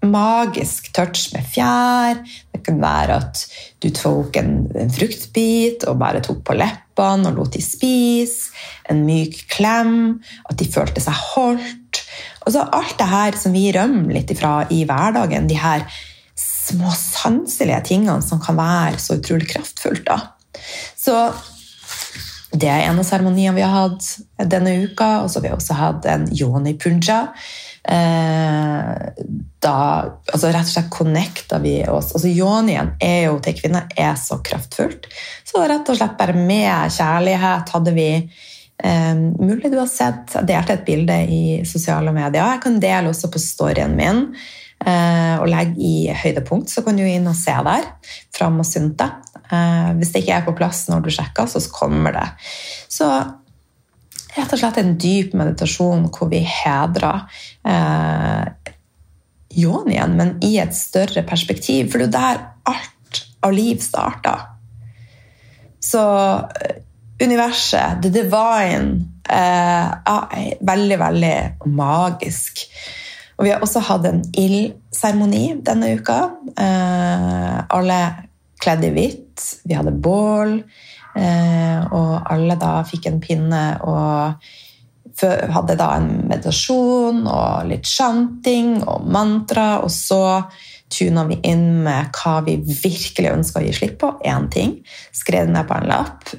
magisk 0.02 0.90
touch 0.96 1.30
med 1.36 1.46
fjær. 1.54 2.22
Det 2.52 2.64
kan 2.66 2.80
være 2.82 3.18
at 3.22 3.44
du 3.84 3.90
tok 3.94 4.38
en, 4.42 4.56
en 4.78 4.94
fruktbit 4.94 5.86
og 5.90 6.00
bare 6.02 6.24
tok 6.26 6.42
på 6.48 6.58
leppene 6.58 7.30
og 7.30 7.38
lot 7.38 7.54
de 7.56 7.62
spise. 7.64 8.52
En 8.90 9.04
myk 9.06 9.44
klem. 9.52 10.22
At 10.50 10.58
de 10.60 10.70
følte 10.72 11.04
seg 11.04 11.18
holdt. 11.34 12.02
Og 12.46 12.56
så 12.56 12.66
alt 12.66 12.98
det 12.98 13.10
her 13.12 13.38
som 13.38 13.54
vi 13.54 13.70
rømmer 13.76 14.18
litt 14.18 14.34
ifra 14.34 14.62
i 14.74 14.84
hverdagen. 14.90 15.50
De 15.50 15.60
her 15.60 15.86
små 16.38 16.92
sanselige 16.98 17.82
tingene 17.92 18.22
som 18.26 18.42
kan 18.42 18.58
være 18.58 19.00
så 19.02 19.20
utrolig 19.20 19.50
kraftfullt. 19.54 20.06
da. 20.08 20.20
Så 20.98 21.16
det 22.52 22.68
er 22.68 22.90
en 22.90 23.00
av 23.00 23.08
seremoniene 23.08 23.56
vi 23.56 23.64
har 23.64 23.86
hatt 23.86 24.50
denne 24.50 24.74
uka. 24.82 25.22
Og 25.22 25.30
så 25.30 25.40
har 25.40 25.46
vi 25.46 25.56
også 25.56 25.78
hatt 25.78 26.10
en 26.10 26.26
yoni 26.34 26.74
punja 26.82 27.28
da 29.62 29.76
altså 30.34 30.52
Rett 30.52 30.68
og 30.68 30.74
slett 30.74 30.94
connecta 30.94 31.60
vi 31.64 31.80
oss. 31.90 32.12
altså 32.14 32.30
Yonien 32.30 32.94
er 33.02 33.28
jo 33.28 33.40
til 33.42 33.58
kvinner 33.58 33.90
er 33.98 34.16
så 34.20 34.38
kraftfullt. 34.46 35.08
Så 35.48 35.62
rett 35.66 35.90
og 35.90 35.98
slett 35.98 36.18
bare 36.20 36.38
med 36.38 36.94
kjærlighet 36.94 37.74
hadde 37.74 37.94
vi 37.98 38.08
eh, 38.16 39.16
Mulig 39.18 39.72
du 39.72 39.80
har 39.80 39.90
sett 39.90 40.36
Jeg 40.38 40.50
delte 40.50 40.78
et 40.78 40.86
bilde 40.88 41.18
i 41.26 41.44
sosiale 41.68 42.14
medier. 42.16 42.54
Jeg 42.54 42.64
kan 42.64 42.82
dele 42.82 43.14
også 43.14 43.32
på 43.34 43.42
storyen 43.42 43.98
min. 43.98 44.28
Eh, 44.82 45.36
og 45.38 45.50
legge 45.50 45.78
i 45.78 45.96
høydepunkt, 46.24 46.72
så 46.74 46.82
kan 46.86 46.98
du 46.98 47.04
inn 47.06 47.30
og 47.30 47.38
se 47.38 47.54
der. 47.68 47.86
Fram 48.34 48.62
og 48.64 48.66
synte. 48.66 49.10
Eh, 49.52 49.92
hvis 50.00 50.14
det 50.14 50.24
ikke 50.24 50.40
er 50.40 50.48
på 50.48 50.56
plass 50.58 50.88
når 50.90 51.06
du 51.06 51.12
sjekker, 51.14 51.50
så 51.50 51.62
kommer 51.74 52.16
det. 52.18 52.28
Så 52.90 53.10
rett 54.36 54.54
og 54.54 54.62
slett 54.62 54.80
en 54.82 54.96
dyp 55.02 55.34
meditasjon 55.38 56.08
hvor 56.14 56.30
vi 56.32 56.42
hedrer 56.48 57.26
eh, 57.68 58.72
igjen 59.52 60.16
men 60.16 60.38
i 60.44 60.56
et 60.64 60.76
større 60.76 61.24
perspektiv. 61.28 61.92
For 61.92 62.00
det 62.02 62.10
er 62.12 62.16
der 62.16 62.44
alt 62.72 63.22
av 63.44 63.54
liv 63.56 63.82
starter. 63.84 64.48
Så 65.82 66.02
eh, 66.40 66.82
universet, 67.22 68.02
the 68.02 68.10
divine, 68.10 69.06
eh, 69.30 69.92
er 69.92 70.58
veldig, 70.62 71.00
veldig 71.00 71.38
magisk. 71.66 72.66
Og 73.38 73.46
vi 73.46 73.54
har 73.54 73.64
også 73.66 73.82
hatt 73.88 74.06
en 74.06 74.22
ildseremoni 74.38 75.46
denne 75.66 75.96
uka. 75.98 76.20
Eh, 76.54 77.58
alle 77.74 78.02
kledd 78.62 78.86
i 78.86 78.94
hvitt. 78.94 79.46
Vi 79.66 79.78
hadde 79.78 79.98
bål. 79.98 80.60
Eh, 81.82 81.94
og 81.94 82.32
alle 82.32 82.58
da 82.60 82.82
fikk 82.88 83.10
en 83.10 83.22
pinne 83.24 83.64
og 83.86 84.52
hadde 85.22 85.76
da 85.78 85.90
en 86.00 86.08
meditasjon 86.30 87.26
og 87.28 87.68
litt 87.70 87.86
chanting 87.86 88.80
og 88.80 89.06
mantra, 89.12 89.82
og 89.84 89.92
så 89.94 90.42
tuna 90.92 91.26
vi 91.30 91.38
inn 91.48 91.84
med 91.86 92.10
hva 92.16 92.40
vi 92.46 92.58
virkelig 92.64 93.30
ønska 93.32 93.60
å 93.60 93.66
gi 93.66 93.74
slipp 93.76 94.00
på. 94.02 94.14
Én 94.26 94.50
ting. 94.52 94.78
Skrev 95.14 95.48
det 95.48 95.56
ned 95.56 95.68
på 95.68 95.78
en 95.78 95.90
lapp, 95.92 96.32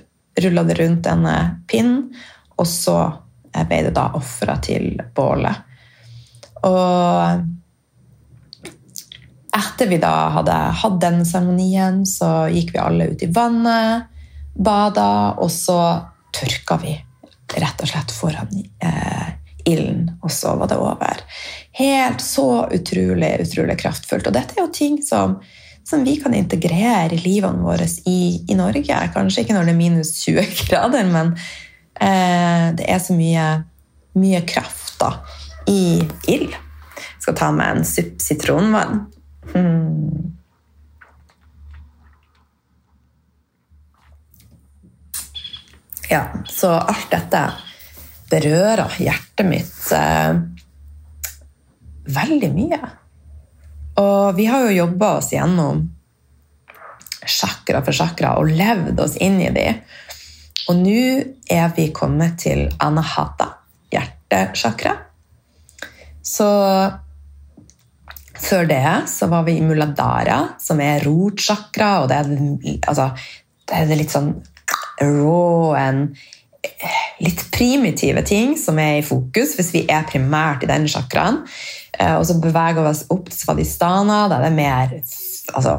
rulla 0.42 0.64
det 0.68 0.78
rundt 0.80 1.04
denne 1.06 1.36
pinnen, 1.68 2.08
og 2.56 2.68
så 2.68 2.98
ble 3.52 3.82
det 3.86 3.94
da 3.96 4.08
ofra 4.16 4.56
til 4.64 4.96
bålet. 5.14 5.68
Og 6.64 7.42
etter 9.52 9.90
vi 9.90 9.98
da 10.00 10.14
hadde 10.38 10.56
hatt 10.80 11.00
den 11.02 11.26
seremonien, 11.28 12.06
så 12.08 12.48
gikk 12.52 12.72
vi 12.74 12.82
alle 12.82 13.10
ut 13.12 13.24
i 13.24 13.30
vannet 13.32 14.11
bada, 14.54 15.34
og 15.40 15.50
så 15.50 15.78
tørka 16.32 16.78
vi 16.82 16.96
rett 17.52 17.82
og 17.84 17.88
slett 17.90 18.12
foran 18.14 18.52
eh, 18.84 19.32
ilden, 19.68 20.06
og 20.22 20.32
så 20.32 20.54
var 20.56 20.70
det 20.70 20.78
over. 20.80 21.20
Helt 21.78 22.22
så 22.24 22.66
utrolig, 22.72 23.32
utrolig 23.44 23.76
kraftfullt. 23.80 24.28
Og 24.28 24.34
dette 24.36 24.56
er 24.56 24.64
jo 24.64 24.72
ting 24.74 24.98
som, 25.04 25.36
som 25.88 26.04
vi 26.06 26.16
kan 26.22 26.34
integrere 26.34 27.12
i 27.14 27.20
livene 27.20 27.62
våre 27.64 27.86
i, 28.08 28.42
i, 28.48 28.56
Norge. 28.58 29.02
Kanskje 29.14 29.44
ikke 29.44 29.56
når 29.56 29.68
det 29.68 29.74
er 29.74 29.80
minus 29.80 30.14
20 30.24 30.56
grader, 30.70 31.08
men 31.12 31.34
eh, 32.00 32.68
det 32.78 32.88
er 32.88 33.00
så 33.02 33.16
mye, 33.16 33.46
mye 34.18 34.42
kraft 34.48 34.96
da, 35.02 35.14
i 35.70 36.00
ild. 36.32 36.52
Jeg 36.52 37.26
skal 37.26 37.38
ta 37.38 37.52
med 37.54 37.78
en 37.78 37.86
supp 37.86 38.16
sitronvann. 38.22 39.04
Hmm. 39.52 40.32
Ja, 46.12 46.26
så 46.44 46.68
alt 46.68 47.08
dette 47.08 47.40
berører 48.28 48.98
hjertet 49.00 49.46
mitt 49.48 49.92
eh, 49.96 50.34
veldig 52.04 52.50
mye. 52.52 52.80
Og 54.02 54.36
vi 54.36 54.44
har 54.50 54.66
jo 54.66 54.74
jobba 54.76 55.08
oss 55.22 55.30
gjennom 55.32 55.80
sjakra 57.24 57.80
for 57.86 57.96
sjakra 57.96 58.34
og 58.42 58.52
levd 58.52 59.00
oss 59.00 59.16
inn 59.24 59.40
i 59.40 59.48
de. 59.56 59.64
Og 60.68 60.82
nå 60.82 61.06
er 61.48 61.72
vi 61.78 61.88
kommet 61.96 62.36
til 62.44 62.66
anahata, 62.84 63.48
hjertesjakra. 63.96 64.98
Så 66.20 66.52
før 68.36 68.68
det 68.68 68.84
så 69.08 69.32
var 69.32 69.48
vi 69.48 69.56
i 69.56 69.64
muladara, 69.64 70.42
som 70.60 70.84
er 70.84 71.08
rotsjakra, 71.08 72.02
og 72.02 72.12
det 72.12 72.20
er, 72.20 72.32
altså, 72.84 73.14
det 73.64 73.80
er 73.80 73.96
litt 73.96 74.12
sånn 74.12 74.34
raw 75.00 75.72
and 75.78 76.16
litt 77.22 77.42
primitive 77.54 78.22
ting 78.26 78.54
som 78.58 78.78
er 78.82 79.00
i 79.00 79.06
fokus, 79.06 79.56
hvis 79.58 79.72
vi 79.74 79.84
er 79.90 80.06
primært 80.08 80.64
i 80.64 80.70
den 80.70 80.86
chakraen. 80.90 81.42
Eh, 81.98 82.14
og 82.16 82.26
så 82.28 82.38
beveger 82.42 82.82
vi 82.82 82.90
oss 82.92 83.04
opp 83.12 83.30
til 83.30 83.38
svadistana, 83.38 84.24
der 84.30 84.44
det 84.44 84.50
er 84.50 84.58
mer 84.58 84.94
altså, 85.54 85.76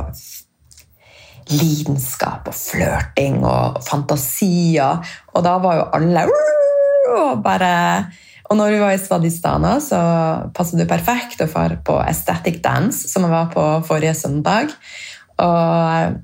lidenskap 1.51 2.47
og 2.51 2.57
flørting 2.57 3.41
og 3.43 3.79
fantasier. 3.85 5.15
Og 5.33 5.45
da 5.45 5.57
var 5.63 5.79
jo 5.79 5.87
alle 5.99 6.27
og 7.13 7.41
bare 7.43 7.73
og 8.51 8.57
når 8.59 8.73
vi 8.73 8.79
var 8.83 8.91
i 8.93 8.99
Svadistana, 9.01 9.77
så 9.81 9.97
passet 10.53 10.77
det 10.77 10.85
perfekt 10.85 11.39
å 11.41 11.47
dra 11.49 11.77
på 11.87 11.95
Aesthetic 12.03 12.59
Dance, 12.61 13.07
som 13.09 13.23
jeg 13.25 13.31
var 13.31 13.47
på 13.49 13.63
forrige 13.87 14.13
søndag. 14.19 14.73
Og 15.41 16.19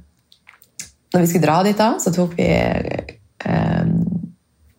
når 1.14 1.24
vi 1.24 1.30
skulle 1.32 1.48
dra 1.48 1.60
dit, 1.66 1.78
da, 1.78 1.94
så 2.02 2.14
tok 2.14 2.36
vi 2.38 2.48
eh, 2.50 3.94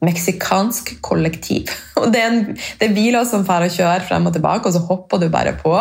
meksikansk 0.04 0.94
kollektiv. 1.04 1.70
Og 2.00 2.12
det 2.14 2.22
er, 2.22 2.30
en, 2.30 2.54
det 2.54 2.88
er 2.88 2.96
biler 2.96 3.26
som 3.28 3.46
får 3.48 3.68
kjøre 3.74 4.06
frem 4.08 4.28
og 4.30 4.36
tilbake, 4.36 4.68
og 4.68 4.76
så 4.76 4.84
hopper 4.86 5.20
du 5.20 5.28
bare 5.32 5.56
på. 5.58 5.74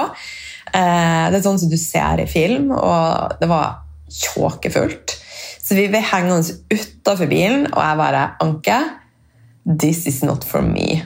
Eh, 0.73 1.25
det 1.29 1.39
er 1.39 1.45
sånn 1.45 1.61
som 1.61 1.71
du 1.71 1.77
ser 1.79 2.23
i 2.23 2.27
film, 2.29 2.73
og 2.75 3.37
det 3.39 3.49
var 3.49 3.85
tjåkefullt. 4.09 5.15
Så 5.61 5.77
vi 5.77 5.85
henge 5.85 6.33
oss 6.33 6.51
utafor 6.71 7.29
bilen, 7.29 7.67
og 7.69 7.81
jeg 7.83 8.01
bare 8.01 8.25
Anke, 8.41 8.79
this 9.69 10.07
is 10.09 10.23
not 10.25 10.43
for 10.47 10.65
me. 10.65 11.03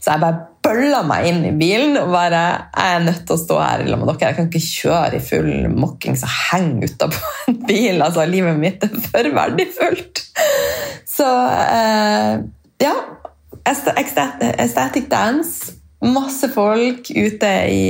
Så 0.00 0.14
jeg 0.14 0.22
bare 0.24 0.46
bølla 0.66 1.02
meg 1.06 1.28
inn 1.30 1.44
i 1.46 1.54
bilen 1.56 1.96
og 2.00 2.10
bare 2.14 2.42
Jeg 2.74 2.96
er 2.96 3.04
nødt 3.06 3.22
til 3.26 3.36
å 3.36 3.40
stå 3.40 3.58
her 3.62 3.84
sammen 3.86 4.02
med 4.02 4.10
dere. 4.10 4.30
Jeg 4.30 4.36
kan 4.38 4.50
ikke 4.50 4.66
kjøre 4.66 5.18
i 5.18 5.24
full 5.24 5.52
mokking 5.72 6.18
og 6.18 6.34
henge 6.50 6.90
utapå 6.90 7.32
en 7.52 7.58
bil. 7.68 8.02
Altså, 8.02 8.26
livet 8.30 8.60
mitt 8.60 8.86
er 8.86 8.94
for 9.06 9.30
verdifullt. 9.40 10.22
Så 11.16 11.26
eh, 11.26 12.32
ja. 12.82 12.94
Aesthetic 13.66 15.08
dance. 15.10 15.74
Masse 16.04 16.50
folk 16.52 17.08
ute 17.10 17.52
i 17.72 17.82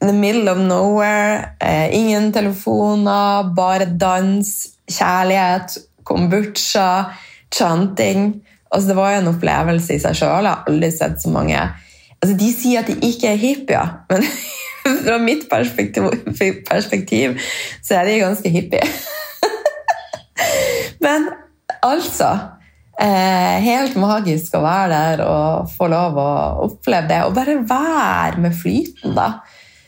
the 0.00 0.12
middle 0.12 0.48
of 0.50 0.58
nowhere. 0.58 1.56
Eh, 1.60 1.94
ingen 1.94 2.32
telefoner, 2.32 3.52
bare 3.54 3.86
dans, 3.86 4.50
kjærlighet, 4.90 5.78
kombucha, 6.04 7.12
chanting. 7.54 8.42
Altså, 8.76 8.90
det 8.92 8.98
var 8.98 9.14
jo 9.14 9.22
en 9.22 9.32
opplevelse 9.32 9.96
i 9.96 10.02
seg 10.02 10.18
sjøl. 10.18 10.44
Jeg 10.44 10.52
har 10.52 10.68
aldri 10.68 10.90
sett 10.92 11.22
så 11.22 11.32
mange 11.32 11.56
altså, 11.56 12.34
De 12.36 12.50
sier 12.52 12.82
at 12.82 12.90
de 12.90 12.96
ikke 13.08 13.32
er 13.32 13.40
hippier, 13.40 13.94
men 14.12 14.26
fra 15.06 15.16
mitt 15.22 15.46
perspektiv, 15.50 16.10
perspektiv 16.68 17.38
så 17.82 18.00
er 18.00 18.10
de 18.10 18.20
ganske 18.20 18.52
hippie. 18.52 18.84
men 21.06 21.30
altså 21.82 22.28
eh, 23.00 23.56
Helt 23.64 23.96
magisk 23.98 24.54
å 24.58 24.62
være 24.62 24.92
der 24.92 25.24
og 25.24 25.72
få 25.72 25.88
lov 25.90 26.20
å 26.20 26.30
oppleve 26.68 27.08
det. 27.10 27.22
Og 27.24 27.34
bare 27.36 27.56
være 27.64 28.44
med 28.44 28.54
flyten, 28.60 29.16
da. 29.16 29.32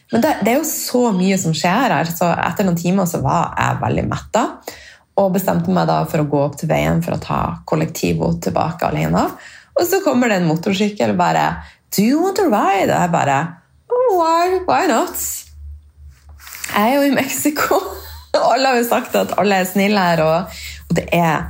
Men 0.08 0.24
det, 0.24 0.34
det, 0.40 0.54
er 0.54 0.62
jo 0.62 0.68
så 0.68 1.10
mye 1.12 1.36
som 1.40 1.52
skjer 1.56 1.92
her, 1.92 2.08
så 2.08 2.30
etter 2.32 2.64
noen 2.64 2.80
timer 2.80 3.08
så 3.08 3.20
var 3.20 3.52
jeg 3.60 3.82
veldig 3.84 4.06
metta. 4.08 4.44
Og 5.18 5.32
bestemte 5.34 5.72
meg 5.74 5.88
da 5.90 6.02
for 6.08 6.22
å 6.22 6.28
gå 6.30 6.42
opp 6.44 6.58
til 6.60 6.70
veien 6.70 7.02
for 7.04 7.16
å 7.16 7.22
ta 7.22 7.40
kollektivet 7.68 8.42
tilbake 8.46 8.86
alene. 8.88 9.24
Og 9.78 9.86
så 9.86 10.00
kommer 10.04 10.30
det 10.30 10.40
en 10.40 10.48
motorsykkel 10.50 11.14
og 11.14 11.20
bare 11.20 11.48
Do 11.94 12.04
you 12.04 12.22
want 12.22 12.38
to 12.38 12.46
ride? 12.50 12.90
Og 12.90 12.96
jeg 12.96 13.12
bare 13.14 13.38
oh, 13.90 14.18
why, 14.18 14.58
why 14.68 14.86
not? 14.90 15.16
Jeg 16.68 16.82
er 16.82 16.94
jo 16.98 17.06
i 17.08 17.14
Mexico. 17.14 17.80
Alle 18.52 18.72
har 18.72 18.78
jo 18.78 18.86
sagt 18.86 19.16
at 19.18 19.32
alle 19.40 19.56
er 19.62 19.66
snille 19.66 19.98
her, 19.98 20.20
og, 20.22 20.58
og 20.90 20.98
det 20.98 21.06
er 21.16 21.48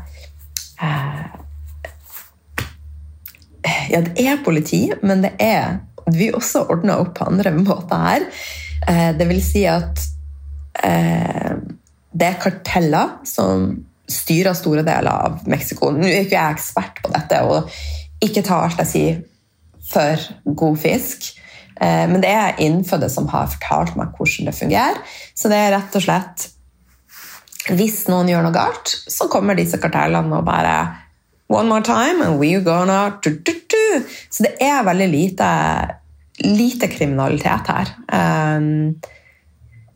eh, 0.80 1.26
Ja, 3.90 4.00
det 4.06 4.14
er 4.22 4.38
politi, 4.44 4.86
men 5.02 5.24
det 5.26 5.34
er 5.42 5.80
vi 6.14 6.30
også 6.32 6.64
ordner 6.72 7.02
opp 7.02 7.16
på 7.18 7.26
andre 7.28 7.52
måter 7.58 8.04
her. 8.04 8.28
Eh, 8.88 9.10
det 9.18 9.26
vil 9.28 9.42
si 9.44 9.66
at 9.68 10.00
eh, 10.86 11.58
det 12.18 12.26
er 12.32 12.42
karteller 12.42 13.18
som 13.28 13.70
styrer 14.08 14.56
store 14.56 14.82
deler 14.86 15.10
av 15.12 15.42
Mexico. 15.50 15.92
Nå 15.92 16.06
er 16.08 16.24
ikke 16.24 16.38
jeg 16.38 16.56
ekspert 16.56 17.02
på 17.04 17.12
dette 17.12 17.40
og 17.46 17.68
ikke 18.24 18.42
tar 18.46 18.64
alt 18.66 18.80
jeg 18.82 18.90
sier 18.92 19.18
for 19.88 20.54
god 20.58 20.78
fisk. 20.80 21.28
Eh, 21.78 22.06
men 22.10 22.22
det 22.24 22.30
er 22.32 22.62
innfødte 22.64 23.10
som 23.12 23.28
har 23.32 23.50
fortalt 23.52 23.98
meg 23.98 24.16
hvordan 24.16 24.48
det 24.50 24.56
fungerer. 24.56 25.02
Så 25.36 25.52
det 25.52 25.60
er 25.60 25.76
rett 25.76 25.98
og 25.98 26.04
slett 26.04 26.48
Hvis 27.68 28.06
noen 28.08 28.30
gjør 28.30 28.46
noe 28.46 28.54
galt, 28.54 28.88
så 29.12 29.26
kommer 29.28 29.58
disse 29.58 29.76
kartellene 29.76 30.38
og 30.38 30.46
bare 30.46 30.78
One 31.52 31.68
more 31.68 31.84
time, 31.84 32.22
and 32.24 32.40
we're 32.40 32.60
gonna 32.64 33.18
du, 33.24 33.30
du, 33.44 33.52
du. 33.52 34.04
Så 34.30 34.44
det 34.44 34.56
er 34.60 34.84
veldig 34.84 35.06
lite, 35.08 35.46
lite 36.44 36.90
kriminalitet 36.92 37.70
her. 37.72 37.92
Um, 38.12 38.98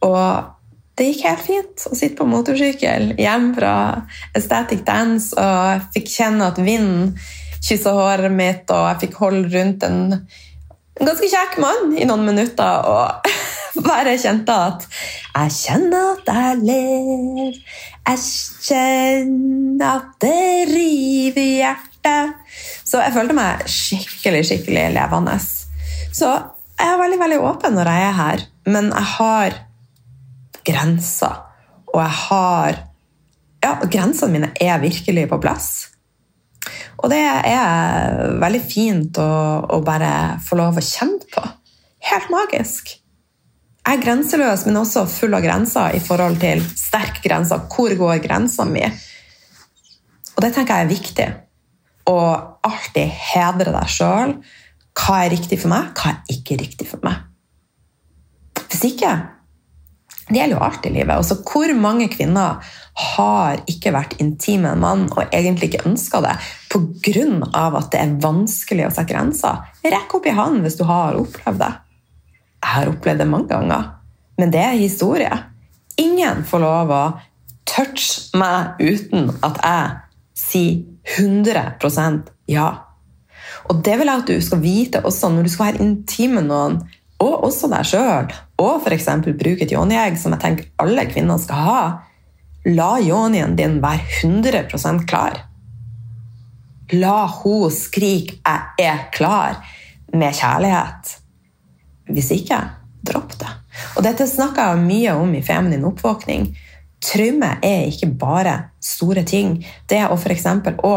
og 0.00 0.61
det 0.98 1.08
gikk 1.08 1.22
helt 1.24 1.44
fint 1.46 1.84
å 1.88 1.96
sitte 1.96 2.18
på 2.18 2.28
motorsykkel 2.28 3.14
hjem 3.20 3.52
fra 3.56 3.74
Aesthetic 4.36 4.82
Dance, 4.84 5.32
og 5.38 5.86
fikk 5.94 6.10
kjenne 6.12 6.50
at 6.52 6.60
vinden 6.60 7.14
kyssa 7.62 7.94
håret 7.96 8.34
mitt, 8.34 8.68
og 8.74 8.88
jeg 8.90 9.06
fikk 9.06 9.20
holde 9.22 9.48
rundt 9.54 9.86
en 9.86 10.02
ganske 11.00 11.30
kjekk 11.32 11.56
mann 11.62 11.96
i 11.96 12.06
noen 12.08 12.26
minutter. 12.26 12.88
og 12.92 13.32
bare 13.88 14.18
kjente 14.20 14.52
at 14.52 14.84
Jeg 15.32 15.54
kjenner 15.56 16.12
at 16.12 16.28
jeg 16.28 16.60
ler. 16.60 17.58
Jeg 18.02 18.18
kjenner 18.68 19.96
at 19.96 20.12
det 20.20 20.68
river 20.68 21.42
i 21.42 21.58
hjertet. 21.62 22.36
Så 22.84 23.00
jeg 23.00 23.14
følte 23.14 23.36
meg 23.38 23.64
skikkelig, 23.70 24.44
skikkelig 24.50 24.88
levende. 24.98 25.38
Så 26.12 26.28
jeg 26.28 26.88
er 26.90 27.00
veldig, 27.00 27.20
veldig 27.22 27.44
åpen 27.46 27.78
når 27.78 27.88
jeg 27.88 28.08
er 28.08 28.16
her, 28.18 28.48
men 28.68 28.90
jeg 28.90 29.08
har 29.16 29.60
grenser. 30.66 31.44
Og 31.92 32.00
jeg 32.02 32.18
har 32.28 32.80
Ja, 33.62 33.76
grensene 33.86 34.32
mine 34.32 34.48
er 34.58 34.80
virkelig 34.82 35.28
på 35.30 35.36
plass. 35.38 35.66
Og 36.98 37.10
det 37.12 37.20
er 37.22 38.32
veldig 38.42 38.60
fint 38.66 39.18
å, 39.22 39.26
å 39.70 39.78
bare 39.86 40.40
få 40.42 40.58
lov 40.58 40.80
å 40.80 40.82
kjenne 40.82 41.22
på. 41.30 41.44
Helt 42.08 42.26
magisk. 42.34 42.90
Jeg 43.82 43.98
er 43.98 44.02
grenseløs, 44.02 44.64
men 44.66 44.78
også 44.78 45.04
full 45.10 45.34
av 45.38 45.42
grenser 45.42 45.94
i 45.94 46.02
forhold 46.02 46.40
til 46.42 46.62
sterke 46.78 47.22
grenser. 47.22 47.62
Hvor 47.70 47.94
går 47.98 48.22
grensa 48.22 48.66
mi? 48.66 48.82
Og 50.34 50.42
det 50.42 50.52
tenker 50.54 50.78
jeg 50.78 50.86
er 50.86 50.92
viktig. 50.92 51.28
Å 52.10 52.18
alltid 52.66 53.14
hedre 53.30 53.74
deg 53.74 53.90
sjøl. 53.90 54.36
Hva 54.98 55.20
er 55.24 55.32
riktig 55.34 55.58
for 55.62 55.72
meg, 55.72 55.90
hva 55.98 56.12
er 56.12 56.34
ikke 56.34 56.58
riktig 56.60 56.86
for 56.90 57.02
meg? 57.06 57.22
Hvis 58.68 58.84
ikke 58.90 59.12
det 60.28 60.38
gjelder 60.38 60.56
jo 60.56 60.64
alt 60.64 60.86
i 60.86 60.92
livet. 60.94 61.18
Også 61.18 61.38
hvor 61.42 61.72
mange 61.78 62.08
kvinner 62.12 62.60
har 63.14 63.62
ikke 63.70 63.92
vært 63.94 64.18
intime 64.22 64.68
med 64.68 64.76
en 64.76 64.82
mann 64.84 65.04
og 65.10 65.24
egentlig 65.24 65.70
ikke 65.70 65.88
ønska 65.88 66.20
det 66.24 66.36
pga. 66.72 67.70
at 67.78 67.90
det 67.92 68.00
er 68.00 68.18
vanskelig 68.22 68.86
å 68.86 68.92
sette 68.92 69.10
grenser? 69.10 69.64
Rekk 69.82 70.14
opp 70.18 70.26
i 70.26 70.36
hånden 70.36 70.62
hvis 70.62 70.78
du 70.78 70.84
har 70.88 71.18
opplevd 71.18 71.58
det. 71.64 71.72
Jeg 72.62 72.74
har 72.76 72.92
opplevd 72.92 73.18
det 73.18 73.28
mange 73.28 73.48
ganger, 73.50 73.90
men 74.38 74.52
det 74.54 74.62
er 74.62 74.78
historie. 74.78 75.32
Ingen 75.98 76.44
får 76.44 76.62
lov 76.62 76.92
å 76.94 77.02
touche 77.66 78.38
meg 78.38 78.78
uten 78.80 79.32
at 79.42 79.58
jeg 79.62 79.90
sier 80.38 80.82
100% 81.18 82.30
ja. 82.52 82.68
Og 83.70 83.82
det 83.84 83.98
vil 83.98 84.08
jeg 84.08 84.22
at 84.22 84.30
du 84.30 84.42
skal 84.44 84.62
vite 84.62 85.02
også 85.06 85.32
når 85.32 85.46
du 85.46 85.52
skal 85.52 85.72
være 85.72 85.84
intim 85.84 86.36
med 86.38 86.48
noen 86.50 86.78
og 87.22 87.46
også 87.46 87.70
deg 87.70 87.86
sjøl, 87.86 88.32
og 88.62 88.82
f.eks. 88.82 89.08
bruke 89.24 89.66
et 89.66 89.74
yoniegg, 89.74 90.18
som 90.18 90.34
jeg 90.34 90.42
tenker 90.42 90.70
alle 90.82 91.06
kvinner 91.10 91.40
skal 91.40 91.66
ha, 91.66 91.82
la 92.66 92.92
yonien 93.02 93.56
din 93.58 93.80
være 93.82 94.06
100% 94.22 95.06
klar. 95.10 95.40
La 96.92 97.26
hun 97.26 97.70
skrike 97.70 98.36
'jeg 98.44 98.62
er 98.78 99.08
klar' 99.12 99.62
med 100.12 100.34
kjærlighet. 100.34 101.16
Hvis 102.12 102.30
ikke, 102.30 102.58
dropp 103.02 103.38
det. 103.38 103.48
Og 103.96 104.04
Dette 104.04 104.26
snakker 104.28 104.74
jeg 104.74 104.84
mye 104.86 105.14
om 105.16 105.34
i 105.34 105.42
Feminin 105.42 105.84
oppvåkning. 105.88 106.50
Traume 107.02 107.56
er 107.62 107.88
ikke 107.88 108.10
bare 108.18 108.70
store 108.80 109.24
ting. 109.24 109.64
Det 109.88 110.04
å 110.06 110.18
f.eks. 110.18 110.46
å 110.84 110.96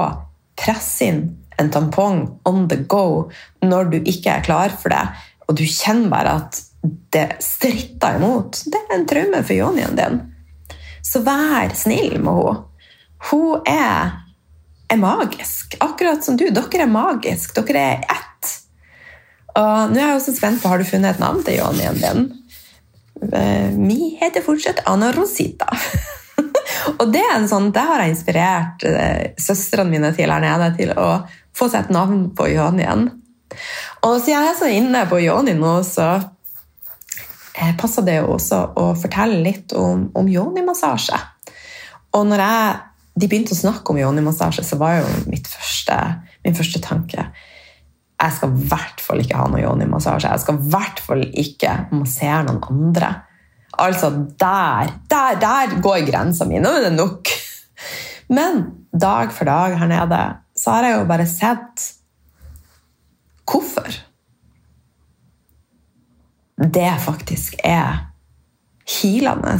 presse 0.55 1.05
inn 1.05 1.23
en 1.57 1.71
tampong 1.71 2.39
on 2.45 2.67
the 2.67 2.77
go 2.83 3.31
når 3.63 3.91
du 3.91 3.97
ikke 4.03 4.33
er 4.33 4.43
klar 4.43 4.73
for 4.75 4.91
det 4.91 5.05
og 5.45 5.57
du 5.57 5.65
kjenner 5.69 6.11
bare 6.11 6.37
at 6.41 6.61
det 7.13 7.27
stritter 7.41 8.19
imot, 8.19 8.61
det 8.69 8.81
er 8.81 8.95
en 8.97 9.07
traume 9.09 9.41
for 9.43 9.57
jonien 9.57 9.97
din. 9.97 10.21
Så 11.05 11.21
vær 11.25 11.73
snill 11.77 12.17
med 12.19 12.31
henne. 12.33 12.61
Hun 13.25 13.63
er, 13.65 14.11
er, 14.91 14.99
magisk, 15.01 15.77
akkurat 15.81 16.21
som 16.23 16.37
du. 16.37 16.45
Dere 16.53 16.83
er 16.83 16.91
magiske. 16.91 17.55
Dere 17.65 17.85
er 17.95 18.03
ett. 18.13 18.51
Og 19.55 19.93
nå 19.93 19.97
er 19.97 20.11
jeg 20.11 20.19
også 20.19 20.35
spent 20.35 20.61
på, 20.61 20.69
Har 20.69 20.77
du 20.77 20.85
funnet 20.85 21.15
et 21.15 21.23
navn 21.23 21.41
til 21.45 21.57
jonien 21.57 21.97
din? 21.97 22.27
Eh, 23.31 23.71
mi 23.71 24.17
heter 24.19 24.45
fortsatt 24.45 24.83
Anna 24.85 25.09
Rosita. 25.15 25.71
og 26.99 27.07
det, 27.13 27.23
er 27.23 27.37
en 27.39 27.49
sånn, 27.49 27.71
det 27.73 27.85
har 27.87 28.03
jeg 28.03 28.13
inspirert 28.13 28.85
eh, 28.89 29.33
søstrene 29.41 29.95
mine 29.95 30.13
til 30.13 30.29
her 30.29 30.43
nede 30.43 30.69
til 30.77 30.93
å 30.93 31.09
få 31.55 31.71
seg 31.71 31.87
et 31.87 31.95
navn 31.95 32.27
på 32.35 32.51
yonien. 32.51 33.07
Og 34.05 34.19
siden 34.21 34.43
jeg 34.43 34.51
er 34.51 34.57
så 34.59 34.69
inne 34.69 35.05
på 35.09 35.19
yoni 35.23 35.55
nå, 35.57 35.77
så 35.87 36.09
eh, 37.57 37.71
passer 37.79 38.05
det 38.05 38.19
jo 38.19 38.35
også 38.35 38.61
å 38.77 38.91
fortelle 38.99 39.41
litt 39.45 39.73
om, 39.77 40.09
om 40.13 40.29
yoni-massasje. 40.29 41.17
Og 42.15 42.27
når 42.29 42.43
jeg, 42.43 42.77
de 43.15 43.29
begynte 43.31 43.55
å 43.55 43.59
snakke 43.63 43.91
om 43.91 43.99
yoni-massasje, 43.99 44.65
så 44.67 44.77
var 44.79 44.99
jo 44.99 45.09
første, 45.49 45.99
min 46.45 46.57
første 46.57 46.81
tanke 46.83 47.29
jeg 48.15 48.31
skal 48.31 48.53
i 48.53 48.67
hvert 48.71 49.01
fall 49.03 49.19
ikke 49.21 49.39
ha 49.39 49.47
noe 49.51 49.59
yoni-massasje. 49.59 50.29
Jeg 50.31 50.43
skal 50.45 50.59
i 50.59 50.69
hvert 50.71 51.01
fall 51.03 51.23
ikke 51.43 51.73
massere 51.91 52.45
noen 52.47 52.61
andre. 52.71 53.09
Altså, 53.83 54.11
der, 54.39 54.93
der, 55.11 55.35
der 55.41 55.75
går 55.83 56.05
grensa 56.07 56.47
mi. 56.47 56.61
Nå 56.63 56.71
er 56.77 56.87
det 56.87 56.93
nok. 56.95 57.33
Men 58.31 58.63
dag 58.95 59.33
for 59.35 59.49
dag 59.49 59.75
her 59.81 59.91
nede 59.91 60.21
så 60.55 60.77
har 60.77 60.87
jeg 60.87 60.95
jo 60.95 61.09
bare 61.09 61.27
sett 61.27 61.89
hvorfor 63.45 64.01
det 66.55 66.91
faktisk 67.03 67.57
er 67.63 68.05
healende, 68.87 69.57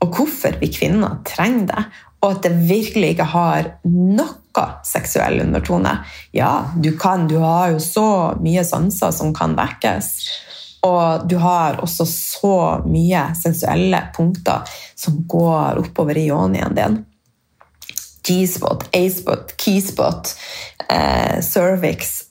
og 0.00 0.12
hvorfor 0.12 0.58
vi 0.60 0.68
kvinner 0.72 1.22
trenger 1.24 1.66
det. 1.72 1.84
og 2.24 2.30
at 2.32 2.46
det 2.46 2.68
virkelig 2.68 3.12
ikke 3.12 3.26
har 3.28 3.66
noe 3.92 4.62
seksuell 4.88 5.40
undertone. 5.44 5.92
Ja, 6.34 6.72
du 6.74 6.88
kan, 6.98 7.28
du 7.28 7.36
har 7.38 7.74
jo 7.74 7.80
så 7.82 8.34
mye 8.40 8.64
sanser 8.64 9.12
som 9.14 9.34
kan 9.36 9.54
vekkes. 9.54 10.08
Og 10.88 11.28
du 11.28 11.36
har 11.42 11.78
også 11.84 12.06
så 12.08 12.56
mye 12.88 13.28
sensuelle 13.38 14.00
punkter 14.16 14.64
som 14.96 15.20
går 15.28 15.82
oppover 15.84 16.18
i 16.18 16.26
yonien 16.30 16.74
din. 16.74 17.02
G-spot, 18.26 18.88
A-spot, 18.96 19.54
key-spot, 19.60 20.32
eh, 20.88 21.38
cervix. 21.44 22.25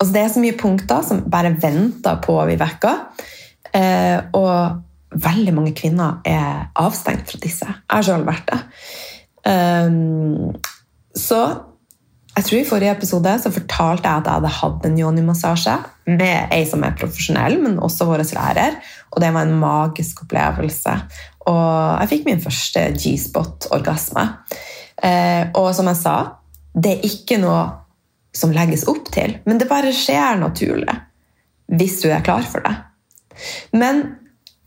Altså 0.00 0.14
det 0.14 0.22
er 0.22 0.30
så 0.32 0.40
mye 0.40 0.56
punkter 0.56 1.02
som 1.04 1.24
bare 1.28 1.52
venter 1.60 2.20
på 2.24 2.38
å 2.40 2.46
bli 2.48 2.56
vekka. 2.60 2.94
Eh, 3.76 4.16
og 4.34 5.20
veldig 5.20 5.54
mange 5.54 5.74
kvinner 5.76 6.22
er 6.26 6.70
avstengt 6.80 7.28
fra 7.28 7.40
disse. 7.42 7.66
Jeg 7.68 7.90
har 7.92 8.06
selv 8.06 8.30
vært 8.30 8.48
det. 8.48 8.60
Um, 9.40 10.54
så 11.16 11.40
jeg 12.36 12.46
tror 12.46 12.58
I 12.60 12.68
forrige 12.68 12.92
episode 12.94 13.32
så 13.42 13.50
fortalte 13.52 14.06
jeg 14.06 14.22
at 14.22 14.28
jeg 14.28 14.36
hadde 14.38 14.52
hatt 14.54 14.84
en 14.86 14.98
yoni-massasje 15.00 15.74
med 16.06 16.52
ei 16.54 16.62
som 16.68 16.84
er 16.86 16.94
profesjonell, 16.96 17.58
men 17.60 17.80
også 17.82 18.06
vår 18.08 18.22
lærer. 18.30 18.78
Og 19.10 19.20
det 19.20 19.32
var 19.34 19.48
en 19.48 19.58
magisk 19.60 20.22
opplevelse. 20.24 20.94
Og 21.50 21.66
jeg 22.00 22.10
fikk 22.12 22.28
min 22.28 22.40
første 22.40 22.86
G-spot-orgasme. 22.94 24.24
Eh, 25.02 25.50
og 25.58 25.72
som 25.76 25.90
jeg 25.90 25.98
sa, 26.00 26.16
det 26.72 26.94
er 26.96 27.08
ikke 27.10 27.40
noe 27.42 27.64
som 28.36 28.52
legges 28.54 28.86
opp 28.88 29.10
til, 29.12 29.38
men 29.46 29.58
det 29.58 29.68
bare 29.70 29.94
skjer 29.94 30.38
naturlig 30.40 30.96
hvis 31.70 32.00
du 32.02 32.08
er 32.10 32.24
klar 32.26 32.46
for 32.50 32.64
det. 32.66 32.72
Men 33.78 34.02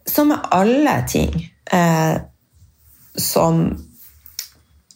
som 0.08 0.30
med 0.32 0.46
alle 0.56 0.94
ting 1.08 1.34
eh, 1.72 2.16
som 3.16 3.66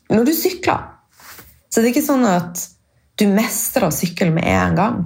Når 0.07 0.23
du 0.23 0.31
sykler, 0.31 0.85
så 1.67 1.81
det 1.81 1.89
er 1.89 1.91
ikke 1.91 2.05
sånn 2.05 2.23
at 2.25 2.61
du 3.19 3.25
mestrer 3.27 3.89
å 3.89 3.91
sykle 3.91 4.29
med 4.31 4.45
en 4.47 4.77
gang. 4.77 5.01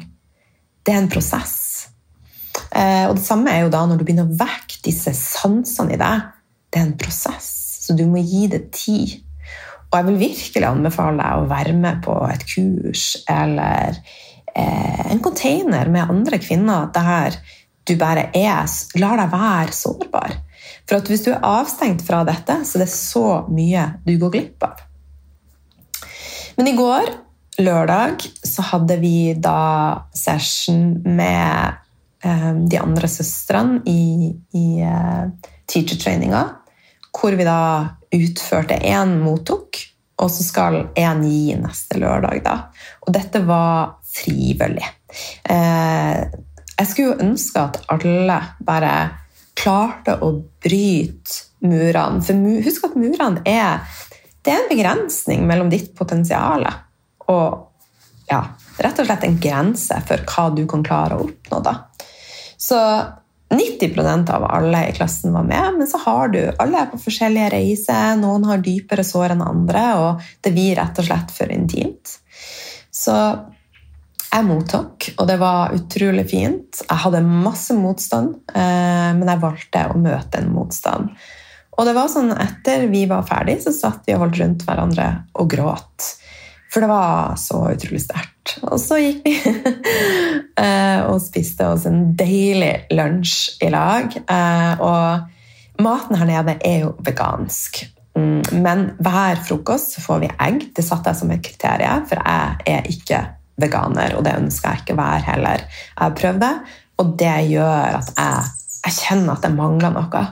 Det 0.85 0.93
er 0.93 0.99
en 1.01 1.09
prosess. 1.09 1.87
Eh, 2.69 3.07
og 3.09 3.15
det 3.17 3.23
samme 3.25 3.49
er 3.49 3.65
jo 3.65 3.71
da 3.73 3.81
når 3.89 3.97
du 3.97 4.05
begynner 4.05 4.29
å 4.29 4.37
vekke 4.37 4.77
disse 4.85 5.15
sansene 5.17 5.95
i 5.95 5.99
deg. 5.99 6.27
Det 6.69 6.79
er 6.79 6.85
en 6.85 6.99
prosess, 7.01 7.49
så 7.81 7.97
du 7.97 8.05
må 8.07 8.21
gi 8.21 8.45
det 8.51 8.61
tid. 8.77 9.17
Og 9.91 9.97
jeg 9.99 10.07
vil 10.07 10.21
virkelig 10.21 10.67
anbefale 10.69 11.19
deg 11.19 11.39
å 11.41 11.49
være 11.51 11.73
med 11.75 12.03
på 12.05 12.13
et 12.31 12.45
kurs 12.47 13.05
eller 13.29 13.97
eh, 14.55 15.01
en 15.11 15.23
container 15.23 15.91
med 15.91 16.13
andre 16.13 16.39
kvinner 16.39 16.87
der 16.95 17.35
du 17.87 17.97
bare 17.99 18.29
er 18.37 18.69
Lar 19.01 19.19
deg 19.19 19.33
være 19.33 19.75
sårbar. 19.75 20.37
For 20.87 21.01
at 21.01 21.09
hvis 21.11 21.25
du 21.25 21.33
er 21.33 21.43
avstengt 21.43 22.05
fra 22.05 22.21
dette, 22.27 22.61
så 22.63 22.77
er 22.77 22.85
det 22.85 22.93
så 22.93 23.25
mye 23.51 23.87
du 24.05 24.15
går 24.21 24.33
glipp 24.33 24.65
av. 24.67 24.79
Men 26.55 26.69
i 26.71 26.75
går, 26.77 27.11
lørdag, 27.63 28.23
så 28.47 28.63
hadde 28.71 28.97
vi 29.01 29.33
da 29.39 30.07
session 30.15 31.01
med 31.03 31.79
eh, 32.23 32.51
de 32.69 32.79
andre 32.79 33.09
søstrene 33.11 33.81
i, 33.89 34.31
i 34.55 34.67
eh, 34.85 35.25
teacher-traininga. 35.71 36.43
Hvor 37.11 37.35
vi 37.35 37.47
da 37.47 37.61
utførte 38.15 38.77
én 38.87 39.17
mottok, 39.23 39.79
og 40.21 40.29
så 40.29 40.45
skal 40.45 40.77
én 40.99 41.23
gi 41.25 41.55
neste 41.57 41.97
lørdag. 42.01 42.43
da. 42.43 42.55
Og 43.07 43.13
dette 43.15 43.41
var 43.47 43.97
frivillig. 44.05 44.85
Eh, 45.43 46.21
jeg 46.77 46.87
skulle 46.87 47.11
jo 47.11 47.25
ønske 47.29 47.61
at 47.61 47.81
alle 47.93 48.37
bare 48.59 48.93
klarte 49.57 50.17
å 50.21 50.33
bryte 50.63 51.65
murene. 51.65 52.21
For 52.25 52.61
husk 52.65 52.87
at 52.87 52.97
murene 52.97 53.43
er, 53.45 53.81
det 54.41 54.53
er 54.53 54.63
en 54.63 54.71
begrensning 54.71 55.45
mellom 55.47 55.69
ditt 55.69 55.93
potensial 55.97 56.65
og 57.29 57.67
ja, 58.31 58.41
rett 58.81 58.99
og 59.01 59.07
slett 59.07 59.25
en 59.27 59.39
grense 59.41 59.97
for 60.07 60.23
hva 60.31 60.47
du 60.55 60.63
kan 60.69 60.83
klare 60.85 61.17
å 61.17 61.25
oppnå. 61.27 61.59
Da. 61.65 61.75
Så 62.57 62.79
90% 63.51 64.29
av 64.31 64.45
alle 64.47 64.85
i 64.87 64.93
klassen 64.95 65.33
var 65.35 65.43
med, 65.43 65.77
men 65.77 65.87
så 65.87 65.99
har 66.05 66.31
du 66.31 66.39
alle 66.55 66.81
er 66.81 66.91
på 66.91 66.99
forskjellige 67.03 67.49
reiser. 67.51 68.15
Noen 68.21 68.45
har 68.47 68.63
dypere 68.63 69.03
sår 69.03 69.35
enn 69.35 69.43
andre, 69.43 69.85
og 69.99 70.29
det 70.43 70.53
blir 70.55 70.77
rett 70.79 71.01
og 71.01 71.07
slett 71.07 71.33
for 71.35 71.51
intimt. 71.51 72.15
Så 72.91 73.15
jeg 74.31 74.47
mottok, 74.47 75.09
og 75.19 75.27
det 75.27 75.37
var 75.41 75.75
utrolig 75.75 76.23
fint. 76.31 76.79
Jeg 76.85 77.03
hadde 77.03 77.23
masse 77.27 77.75
motstand, 77.75 78.37
eh, 78.55 79.11
men 79.17 79.27
jeg 79.27 79.43
valgte 79.43 79.85
å 79.91 79.99
møte 79.99 80.39
en 80.39 80.53
motstand. 80.55 81.11
Og 81.75 81.87
det 81.87 81.95
var 81.97 82.11
sånn 82.11 82.31
etter 82.35 82.87
vi 82.91 83.03
var 83.09 83.27
ferdig, 83.27 83.59
så 83.63 83.73
satt 83.75 84.07
vi 84.07 84.15
og 84.15 84.25
holdt 84.25 84.39
rundt 84.39 84.63
hverandre 84.67 85.07
og 85.35 85.51
gråt. 85.51 86.11
For 86.71 86.83
det 86.83 86.87
var 86.87 87.35
så 87.35 87.65
utrolig 87.73 88.01
sterkt. 88.05 88.55
Og 88.63 88.79
så 88.79 88.99
gikk 89.01 89.25
vi 89.25 89.33
eh, 90.63 91.01
og 91.03 91.19
spiste 91.23 91.67
oss 91.67 91.87
en 91.89 92.13
deilig 92.17 92.87
lunsj 92.95 93.63
i 93.65 93.71
lag. 93.73 94.15
Eh, 94.21 94.83
og 94.83 95.83
maten 95.83 96.19
her 96.21 96.29
nede 96.29 96.55
er 96.63 96.85
jo 96.85 96.93
vegansk. 97.03 97.83
Mm, 98.15 98.63
men 98.63 98.87
hver 99.03 99.43
frokost 99.43 99.99
får 100.03 100.23
vi 100.23 100.31
egg. 100.47 100.69
Det 100.75 100.85
satte 100.85 101.11
jeg 101.11 101.21
som 101.21 101.35
et 101.35 101.43
kriterium, 101.43 102.07
for 102.07 102.23
jeg 102.23 102.77
er 102.77 102.89
ikke 102.91 103.21
veganer, 103.61 104.15
og 104.17 104.25
det 104.25 104.37
ønsker 104.39 104.71
jeg 104.71 104.85
ikke 104.85 104.95
å 104.95 105.01
være 105.01 105.25
heller. 105.27 105.65
Jeg 105.67 106.01
har 106.01 106.17
prøvd 106.17 106.43
det, 106.43 106.53
og 107.01 107.15
det 107.19 107.37
gjør 107.51 107.99
at 107.99 108.13
jeg, 108.15 108.51
jeg 108.85 108.97
kjenner 109.01 109.35
at 109.35 109.43
det 109.45 109.51
mangler 109.59 109.95
noe. 109.95 110.23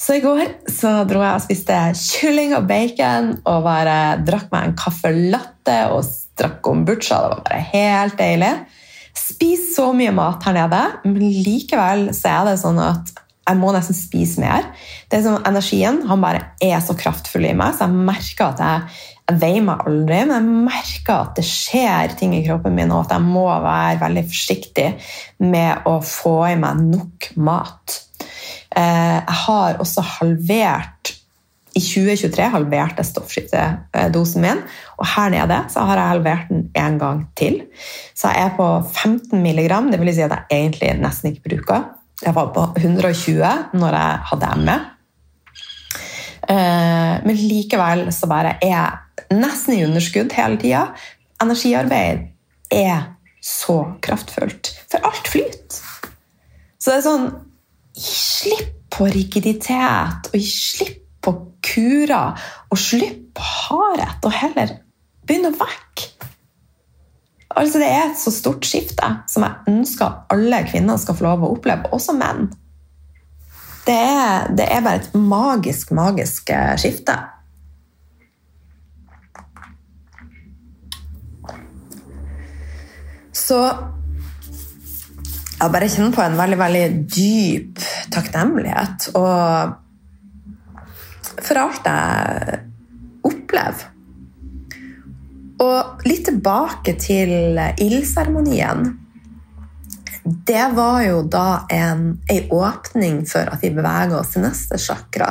Så 0.00 0.16
i 0.16 0.22
går 0.24 0.46
så 0.72 1.02
dro 1.04 1.20
jeg 1.20 1.36
og 1.36 1.44
spiste 1.44 1.78
kylling 1.98 2.54
og 2.56 2.64
bacon 2.70 3.34
og 3.44 3.66
bare 3.66 3.96
drakk 4.24 4.48
meg 4.52 4.70
en 4.70 4.78
caffè 4.80 5.12
latte 5.12 5.76
og 5.92 6.00
strakk 6.06 6.62
kombucha. 6.64 7.18
Det 7.20 7.34
var 7.34 7.42
bare 7.44 7.66
helt 7.74 8.16
deilig. 8.16 8.52
Spis 9.20 9.74
så 9.74 9.90
mye 9.92 10.14
mat 10.16 10.46
her 10.48 10.56
nede, 10.56 10.80
men 11.04 11.20
likevel 11.44 12.08
så 12.16 12.32
er 12.32 12.48
det 12.48 12.56
sånn 12.62 12.80
at 12.80 13.12
jeg 13.50 13.58
må 13.60 13.74
nesten 13.74 13.96
spise 13.98 14.40
mer. 14.40 14.68
Det 15.10 15.18
er 15.18 15.26
sånn, 15.26 15.40
Energien 15.48 16.02
han 16.08 16.22
bare 16.22 16.44
er 16.64 16.78
så 16.84 16.96
kraftfull 16.96 17.50
i 17.50 17.54
meg, 17.56 17.76
så 17.76 17.88
jeg 17.88 18.04
merker 18.08 18.54
at 18.54 18.62
jeg, 18.64 19.00
jeg 19.26 19.40
veier 19.42 19.64
meg 19.66 19.86
aldri, 19.90 20.20
men 20.30 20.36
jeg 20.36 20.60
merker 20.70 21.16
at 21.18 21.34
det 21.36 21.48
skjer 21.48 22.14
ting 22.20 22.36
i 22.38 22.44
kroppen 22.46 22.76
min, 22.76 22.92
og 22.94 23.04
at 23.04 23.18
jeg 23.18 23.26
må 23.26 23.48
være 23.50 23.98
veldig 24.04 24.28
forsiktig 24.30 24.92
med 25.44 25.90
å 25.90 25.98
få 26.04 26.38
i 26.52 26.60
meg 26.62 26.86
nok 26.88 27.34
mat. 27.42 27.99
Eh, 28.76 29.18
jeg 29.18 29.38
har 29.46 29.80
også 29.82 30.04
halvert 30.18 31.16
i 31.74 31.80
2023 31.80 32.48
halverte 32.50 33.04
stoffskiftedosen 33.06 34.42
min, 34.42 34.62
og 34.98 35.06
her 35.12 35.30
nede 35.30 35.58
så 35.70 35.84
har 35.86 36.00
jeg 36.00 36.12
halvert 36.14 36.48
den 36.50 36.64
en 36.74 36.98
gang 36.98 37.20
til. 37.38 37.60
Så 38.14 38.32
jeg 38.34 38.48
er 38.48 38.56
på 38.56 38.68
15 38.90 39.38
mg, 39.38 39.68
det 39.92 40.00
vil 40.00 40.14
si 40.14 40.24
at 40.26 40.34
jeg 40.34 40.48
egentlig 40.50 40.96
nesten 40.98 41.30
ikke 41.30 41.54
bruker. 41.54 41.84
Jeg 42.20 42.34
var 42.36 42.50
på 42.54 42.66
120 42.76 43.52
når 43.80 43.96
jeg 43.96 44.18
hadde 44.32 44.50
ME. 44.66 44.78
Eh, 46.50 47.14
men 47.24 47.38
likevel 47.38 48.08
så 48.12 48.28
bare 48.30 48.56
er 48.58 48.74
jeg 48.74 49.38
nesten 49.38 49.78
i 49.78 49.84
underskudd 49.86 50.34
hele 50.36 50.58
tida. 50.60 50.88
Energiarbeid 51.40 52.26
er 52.74 53.14
så 53.40 53.78
kraftfullt. 54.02 54.74
For 54.90 55.06
alt 55.06 55.30
flyter. 55.30 55.86
Så 56.80 56.90
det 56.90 56.98
er 56.98 57.06
sånn 57.06 57.30
Gi 58.00 58.16
slipp 58.16 58.76
på 58.90 59.08
rigiditet, 59.12 60.30
og 60.30 60.36
gi 60.38 60.48
slipp 60.48 61.02
på 61.20 61.34
kurer, 61.64 62.40
og 62.72 62.80
slipp 62.80 63.34
på 63.36 63.44
hardhet, 63.44 64.24
og 64.24 64.32
heller 64.34 64.72
begynne 65.28 65.52
å 65.52 65.58
vekke. 65.60 66.08
Altså, 67.50 67.80
det 67.82 67.90
er 67.90 68.06
et 68.06 68.20
så 68.20 68.32
stort 68.32 68.64
skifte 68.64 69.08
som 69.28 69.44
jeg 69.44 69.72
ønsker 69.72 70.32
alle 70.32 70.62
kvinner 70.70 71.00
skal 71.02 71.18
få 71.18 71.26
lov 71.26 71.44
å 71.44 71.52
oppleve, 71.56 71.90
også 71.92 72.14
menn. 72.16 72.48
Det 73.84 73.96
er, 73.96 74.48
det 74.54 74.68
er 74.70 74.84
bare 74.86 75.02
et 75.02 75.14
magisk, 75.16 75.92
magisk 75.96 76.52
eh, 76.54 76.76
skifte. 76.80 77.16
Så 83.34 83.58
jeg 85.60 85.72
bare 85.74 85.88
kjenner 85.92 86.14
på 86.16 86.24
en 86.24 86.38
veldig, 86.38 86.58
veldig 86.60 86.84
dyp 87.12 87.82
takknemlighet 88.14 89.10
og 89.18 89.76
for 91.40 91.60
alt 91.60 91.86
jeg 91.88 92.60
opplever. 93.28 93.86
Og 95.60 96.06
litt 96.08 96.24
tilbake 96.28 96.96
til 97.00 97.60
ildseremonien 97.80 98.88
det 100.24 100.64
var 100.76 101.02
jo 101.04 101.22
da 101.28 101.64
en, 101.72 102.02
en 102.28 102.50
åpning 102.52 103.22
for 103.28 103.48
at 103.48 103.62
vi 103.64 103.72
beveger 103.74 104.18
oss 104.18 104.34
til 104.34 104.44
neste 104.44 104.78
chakra. 104.80 105.30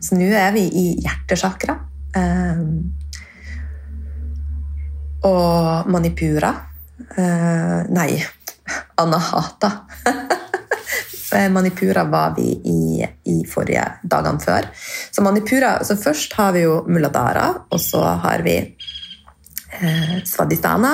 Så 0.00 0.18
nå 0.18 0.28
er 0.38 0.54
vi 0.54 0.64
i 0.68 0.84
hjertesjakra. 1.02 1.74
Eh, 2.14 2.62
og 5.24 5.90
manipura. 5.90 6.52
Eh, 7.18 7.80
nei, 7.90 8.10
anahata. 9.00 9.72
Eh, 11.34 11.48
Manipura 11.50 12.04
var 12.04 12.34
vi 12.36 12.42
i, 12.64 13.06
i 13.24 13.40
forrige 13.50 13.82
dagene 14.06 14.38
før. 14.38 14.68
Så 15.10 15.22
Manipura, 15.22 15.72
så 15.84 15.96
først 15.98 16.36
har 16.38 16.52
vi 16.54 16.62
jo 16.62 16.76
Muladara, 16.86 17.48
og 17.74 17.80
så 17.82 18.02
har 18.22 18.44
vi 18.46 18.54
eh, 19.80 20.12
Svadhisthana. 20.22 20.92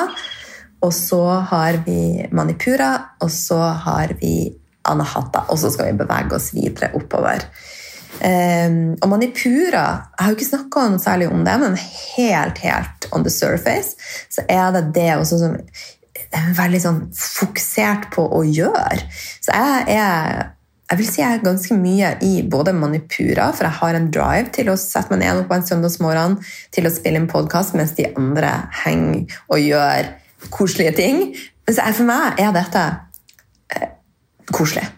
Og 0.80 0.94
så 0.96 1.20
har 1.50 1.82
vi 1.84 2.24
Manipura, 2.32 2.94
og 3.20 3.28
så 3.30 3.58
har 3.84 4.16
vi 4.22 4.48
Anahata. 4.88 5.44
Og 5.52 5.60
så 5.60 5.68
skal 5.74 5.90
vi 5.90 6.00
bevege 6.00 6.38
oss 6.38 6.54
videre 6.56 6.94
oppover. 6.96 7.44
Um, 8.20 8.96
og 9.00 9.06
Manipura 9.08 9.84
Jeg 10.18 10.18
har 10.18 10.32
jo 10.32 10.36
ikke 10.36 10.48
snakka 10.48 10.80
særlig 10.98 11.28
om 11.30 11.44
det, 11.46 11.54
men 11.62 11.76
helt 11.78 12.58
helt 12.58 13.06
on 13.12 13.22
the 13.24 13.30
surface 13.30 13.94
så 14.28 14.42
er 14.48 14.72
det 14.74 14.82
det 14.94 15.12
også 15.14 15.38
som 15.38 15.54
veldig 16.30 16.80
sånn 16.82 17.02
fokusert 17.16 18.08
på 18.14 18.24
å 18.36 18.40
gjøre. 18.46 19.02
Så 19.42 19.54
jeg 19.54 20.00
er 20.00 20.48
jeg 20.90 20.98
vil 20.98 21.06
si 21.06 21.20
jeg 21.20 21.36
er 21.36 21.42
ganske 21.44 21.74
mye 21.78 22.08
i 22.26 22.30
både 22.50 22.72
Manipura, 22.74 23.52
for 23.54 23.62
jeg 23.62 23.78
har 23.78 23.94
en 23.94 24.08
drive 24.10 24.50
til 24.56 24.72
å 24.72 24.78
sette 24.80 25.14
meg 25.14 25.20
ned 25.22 25.44
på 25.46 25.54
en 25.54 25.66
søndagsmorgen 25.68 26.34
til 26.74 26.88
å 26.88 26.90
spille 26.90 27.20
en 27.22 27.28
podkast 27.30 27.76
mens 27.78 27.94
de 27.94 28.08
andre 28.18 28.50
henger 28.80 29.36
og 29.46 29.62
gjør 29.62 30.10
koselige 30.50 30.96
ting. 30.98 31.22
Men 31.68 31.94
for 31.94 32.08
meg 32.08 32.42
er 32.42 32.50
dette 32.56 32.82
eh, 33.76 33.86
koselig. 34.50 34.88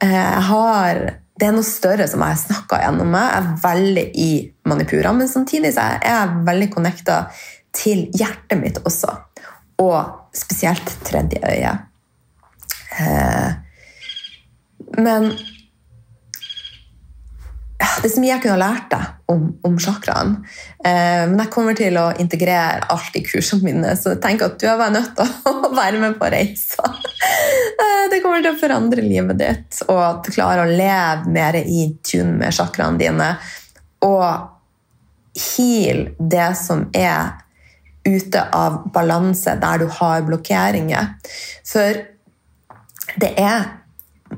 Eh, 0.00 0.40
har 0.48 1.04
det 1.36 1.50
er 1.50 1.52
noe 1.52 1.68
større 1.68 2.06
som 2.08 2.22
jeg 2.24 2.32
har 2.32 2.40
snakka 2.40 2.80
gjennom 2.80 3.12
meg. 3.12 3.26
Jeg 3.28 3.42
er 3.42 3.56
veldig 3.66 4.04
i 4.16 4.30
Manipura, 4.72 5.12
men 5.12 5.28
samtidig 5.28 5.74
er 5.76 5.98
jeg 6.00 6.44
veldig 6.48 6.68
connecta 6.72 7.18
til 7.76 8.06
hjertet 8.16 8.56
mitt 8.56 8.80
også. 8.80 9.12
Og 9.84 10.25
spesielt 10.36 10.96
tredje 11.06 11.40
øye. 11.42 11.74
Eh, 13.00 13.52
men 14.96 15.30
det 17.76 18.08
er 18.08 18.12
så 18.12 18.20
mye 18.22 18.30
jeg 18.30 18.42
kunne 18.44 18.56
ha 18.56 18.60
lært 18.60 18.88
deg 18.92 19.32
om, 19.32 19.46
om 19.66 19.76
chakraen. 19.80 20.36
Eh, 20.80 21.24
men 21.28 21.40
jeg 21.42 21.52
kommer 21.52 21.76
til 21.76 21.96
å 22.00 22.06
integrere 22.22 22.88
alt 22.92 23.16
i 23.18 23.22
kursene 23.26 23.66
mine, 23.66 23.92
så 24.00 24.14
tenk 24.22 24.44
at 24.46 24.56
du 24.60 24.66
er 24.68 24.78
bare 24.80 24.94
nødt 24.94 25.14
til 25.18 25.50
å 25.50 25.70
være 25.80 26.00
med 26.00 26.16
på 26.20 26.30
reisa. 26.32 26.86
Eh, 26.86 28.04
det 28.12 28.22
kommer 28.24 28.44
til 28.44 28.54
å 28.54 28.60
forandre 28.60 29.04
livet 29.04 29.40
ditt, 29.40 29.80
og 29.90 30.00
at 30.00 30.22
du 30.24 30.32
klarer 30.32 30.64
å 30.64 30.76
leve 30.76 31.32
mer 31.32 31.60
i 31.60 31.88
tune 32.06 32.36
med 32.40 32.56
chakraene 32.56 33.00
dine. 33.00 33.32
Og 34.06 35.36
heal 35.36 36.06
det 36.16 36.50
som 36.56 36.86
er 36.96 37.34
ute 38.06 38.42
av 38.54 38.84
balanse, 38.94 39.56
der 39.60 39.82
du 39.82 39.86
har 39.98 40.24
blokkeringer. 40.26 41.14
For 41.66 42.02
det 43.20 43.32
er 43.40 43.66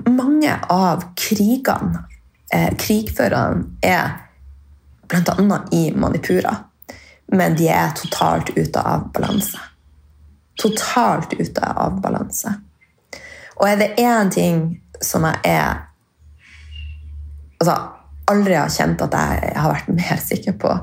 mange 0.08 0.54
av 0.72 1.04
krigene 1.18 2.04
eh, 2.52 2.74
krigførerne 2.76 3.64
er 3.82 4.24
bl.a. 5.08 5.60
i 5.72 5.88
Manipura, 5.96 6.54
men 7.32 7.56
de 7.56 7.68
er 7.72 7.92
totalt 7.96 8.52
ute 8.56 8.80
av 8.80 9.08
balanse. 9.12 9.60
Totalt 10.58 11.32
ute 11.38 11.64
av 11.64 12.00
balanse. 12.02 12.52
Og 13.58 13.68
er 13.68 13.78
det 13.80 13.94
én 14.00 14.30
ting 14.30 14.62
som 15.02 15.24
jeg 15.26 15.40
er 15.46 15.84
altså, 17.58 17.76
aldri 18.30 18.56
har 18.58 18.70
kjent 18.72 19.02
at 19.06 19.16
jeg 19.16 19.56
har 19.56 19.72
vært 19.72 19.90
mer 19.92 20.22
sikker 20.22 20.56
på 20.60 20.74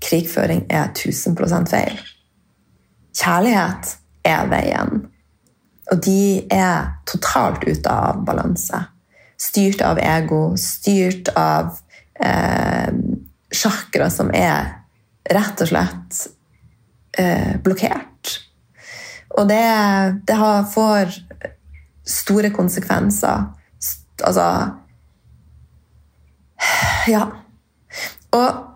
krigføring 0.00 0.64
er 0.70 0.92
1000% 0.92 1.70
feil. 1.70 1.98
Kjærlighet 3.16 3.96
er 4.24 4.48
veien. 4.50 5.04
Og 5.90 6.00
de 6.04 6.46
er 6.54 6.94
totalt 7.10 7.66
ute 7.66 7.90
av 7.90 8.24
balanse 8.26 8.84
styrt 9.40 9.80
av 9.80 9.98
ego, 9.98 10.56
styrt 10.56 11.28
av 11.36 11.78
eh, 12.20 12.92
sjakra 13.50 14.10
som 14.12 14.30
er 14.36 14.74
rett 15.30 15.62
og 15.64 15.70
slett 15.70 16.20
eh, 17.18 17.56
blokkert. 17.64 18.34
Og 19.38 19.48
det, 19.48 19.64
det 20.28 20.36
har, 20.36 20.66
får 20.68 21.16
store 22.04 22.52
konsekvenser. 22.52 23.48
Altså 24.20 24.46
Ja. 27.08 27.24
Og 28.36 28.69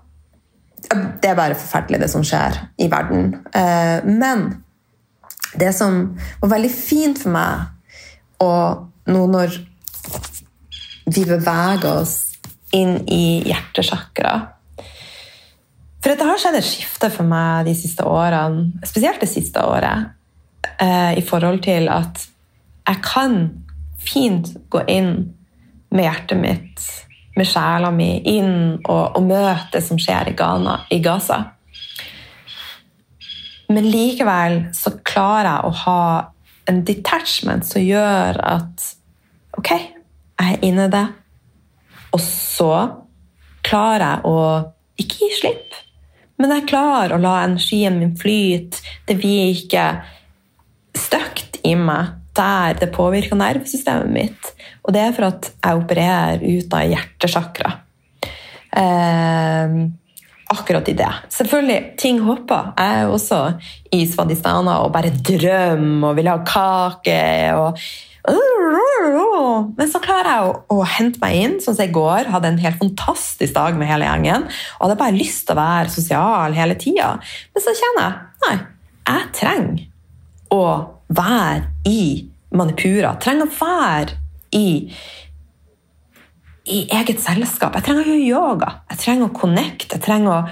det 1.22 1.30
er 1.30 1.38
bare 1.38 1.58
forferdelig, 1.58 2.00
det 2.02 2.10
som 2.12 2.24
skjer 2.26 2.58
i 2.80 2.88
verden. 2.92 3.32
Eh, 3.54 4.04
men 4.04 4.46
det 5.58 5.70
som 5.76 6.16
var 6.42 6.54
veldig 6.56 6.72
fint 6.72 7.20
for 7.22 7.34
meg, 7.34 7.70
og 8.42 9.10
nå 9.10 9.26
når 9.30 9.58
vi 11.14 11.24
beveger 11.28 11.90
oss 11.90 12.16
inn 12.74 12.96
i 13.06 13.44
hjertesjakra. 13.46 14.34
For 16.02 16.12
det 16.12 16.26
har 16.26 16.40
skjedd 16.40 16.58
et 16.58 16.66
skifte 16.66 17.08
for 17.12 17.28
meg 17.28 17.68
de 17.68 17.74
siste 17.78 18.04
årene, 18.04 18.82
spesielt 18.84 19.22
det 19.22 19.30
siste 19.30 19.62
året, 19.64 20.10
eh, 20.80 21.12
i 21.16 21.24
forhold 21.24 21.62
til 21.64 21.88
at 21.92 22.26
jeg 22.84 23.00
kan 23.04 23.38
fint 24.04 24.50
gå 24.68 24.82
inn 24.90 25.12
med 25.94 26.04
hjertet 26.04 26.40
mitt, 26.40 26.82
med 27.34 27.48
sjela 27.48 27.90
mi, 27.94 28.10
inn 28.30 28.78
og, 28.84 29.16
og 29.16 29.22
møte 29.26 29.76
det 29.76 29.82
som 29.86 29.98
skjer 30.00 30.30
i, 30.30 30.36
Ghana, 30.38 30.78
i 30.94 31.00
Gaza. 31.02 31.40
Men 33.72 33.88
likevel 33.90 34.60
så 34.76 34.94
klarer 35.06 35.50
jeg 35.50 35.66
å 35.66 35.78
ha 35.84 36.04
en 36.70 36.82
detachment 36.86 37.66
som 37.66 37.82
gjør 37.82 38.38
at 38.44 38.84
ok, 39.58 39.70
jeg 39.74 40.56
er 40.56 40.66
inne 40.66 40.88
i 40.88 40.92
det. 40.92 41.06
Og 42.14 42.22
så 42.22 42.72
klarer 43.66 44.04
jeg 44.06 44.30
å 44.30 44.38
ikke 45.00 45.24
gi 45.24 45.30
slipp, 45.40 45.78
men 46.38 46.52
jeg 46.54 46.68
klarer 46.70 47.16
å 47.16 47.22
la 47.22 47.38
energien 47.46 47.98
min 47.98 48.14
flyte. 48.18 48.82
Det 49.08 49.16
blir 49.18 49.54
ikke 49.54 49.88
støkt 50.98 51.58
i 51.66 51.74
meg 51.78 52.23
der 52.36 52.78
det 52.80 52.92
påvirker 52.94 53.38
nervesystemet 53.38 54.14
mitt. 54.14 54.54
Og 54.84 54.94
det 54.94 55.02
er 55.02 55.12
for 55.16 55.28
at 55.30 55.50
jeg 55.52 55.82
opererer 55.82 56.44
ut 56.44 56.74
av 56.76 56.88
hjertesjakra. 56.92 57.74
Eh, 58.74 59.76
akkurat 60.54 60.88
i 60.90 60.96
det. 60.98 61.12
Selvfølgelig, 61.32 61.78
ting 62.00 62.18
hopper. 62.26 62.72
Jeg 62.78 63.04
er 63.04 63.12
også 63.12 63.40
i 63.94 64.02
Svadistana 64.10 64.80
og 64.84 64.92
bare 64.94 65.14
drømmer 65.14 66.10
og 66.10 66.18
vil 66.18 66.32
ha 66.32 66.40
kake. 66.48 67.22
og 67.54 67.78
men 68.24 69.90
så 69.90 70.00
klarer 70.00 70.30
jeg 70.30 70.48
å, 70.48 70.52
å, 70.72 70.84
hente 70.88 71.20
meg 71.20 71.36
inn, 71.36 71.56
sånn 71.60 71.76
som 71.76 71.84
jeg 71.84 71.92
går. 71.92 72.30
Hadde 72.32 72.54
en 72.54 72.60
helt 72.62 72.80
fantastisk 72.80 73.52
dag 73.56 73.76
med 73.76 73.90
hele 73.90 74.08
gjengen. 74.08 74.46
Og 74.78 74.86
hadde 74.86 75.00
bare 75.02 75.18
lyst 75.18 75.44
til 75.44 75.56
å 75.56 75.60
være 75.60 75.92
sosial 75.92 76.56
hele 76.56 76.78
tida. 76.80 77.10
Men 77.52 77.64
så 77.64 77.74
kjenner 77.76 78.06
jeg 78.06 78.46
nei, 78.46 78.56
jeg 79.10 79.30
trenger 79.36 79.82
å 80.54 80.62
være 81.14 81.88
i 81.88 82.00
Manipura. 82.54 83.14
Jeg 83.14 83.22
trenger 83.24 83.48
å 83.48 83.56
være 83.58 84.18
i, 84.54 84.68
i 86.70 86.78
eget 86.94 87.22
selskap. 87.22 87.74
Jeg 87.78 87.86
trenger 87.88 88.04
å 88.06 88.14
gjøre 88.14 88.28
yoga. 88.28 88.70
Jeg 88.92 89.02
trenger 89.04 89.28
å 89.28 89.36
connecte. 89.36 89.96
Jeg 89.96 90.04
trenger 90.06 90.36
å 90.36 90.42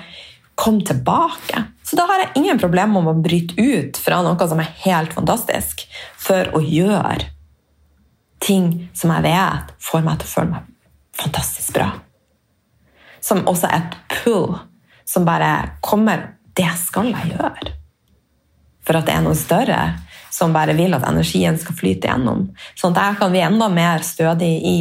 komme 0.58 0.84
tilbake. 0.86 1.66
Så 1.86 1.98
da 1.98 2.06
har 2.08 2.24
jeg 2.24 2.42
ingen 2.42 2.60
problemer 2.60 3.04
med 3.04 3.14
å 3.14 3.22
bryte 3.24 3.56
ut 3.58 3.98
fra 4.00 4.20
noe 4.24 4.48
som 4.48 4.60
er 4.62 4.74
helt 4.84 5.14
fantastisk, 5.14 5.86
for 6.18 6.50
å 6.56 6.62
gjøre 6.64 7.30
ting 8.42 8.90
som 8.96 9.12
jeg 9.14 9.26
vet 9.26 9.74
får 9.82 10.04
meg 10.06 10.20
til 10.20 10.28
å 10.28 10.32
føle 10.32 10.54
meg 10.54 10.70
fantastisk 11.22 11.74
bra. 11.76 11.90
Som 13.22 13.44
også 13.46 13.68
er 13.70 13.82
et 13.84 13.98
pull 14.10 14.56
som 15.06 15.26
bare 15.26 15.78
kommer 15.84 16.32
Det 16.52 16.68
skal 16.76 17.06
jeg 17.08 17.30
gjøre. 17.32 17.70
For 18.84 18.98
at 18.98 19.06
det 19.08 19.14
er 19.14 19.22
noe 19.24 19.38
større 19.38 19.78
som 20.32 20.54
bare 20.54 20.76
vil 20.78 20.94
at 20.96 21.04
energien 21.08 21.58
skal 21.60 21.76
flyte 21.76 22.08
gjennom. 22.08 22.46
Sånn 22.78 22.96
at 22.96 23.10
jeg 23.10 23.20
kan 23.20 23.34
bli 23.34 23.42
enda 23.44 23.68
mer 23.72 24.06
stødig 24.06 24.52
i, 24.68 24.78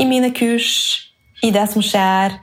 i 0.00 0.08
mine 0.08 0.32
kurs, 0.36 0.70
i 1.44 1.52
det 1.54 1.66
som 1.70 1.84
skjer, 1.84 2.38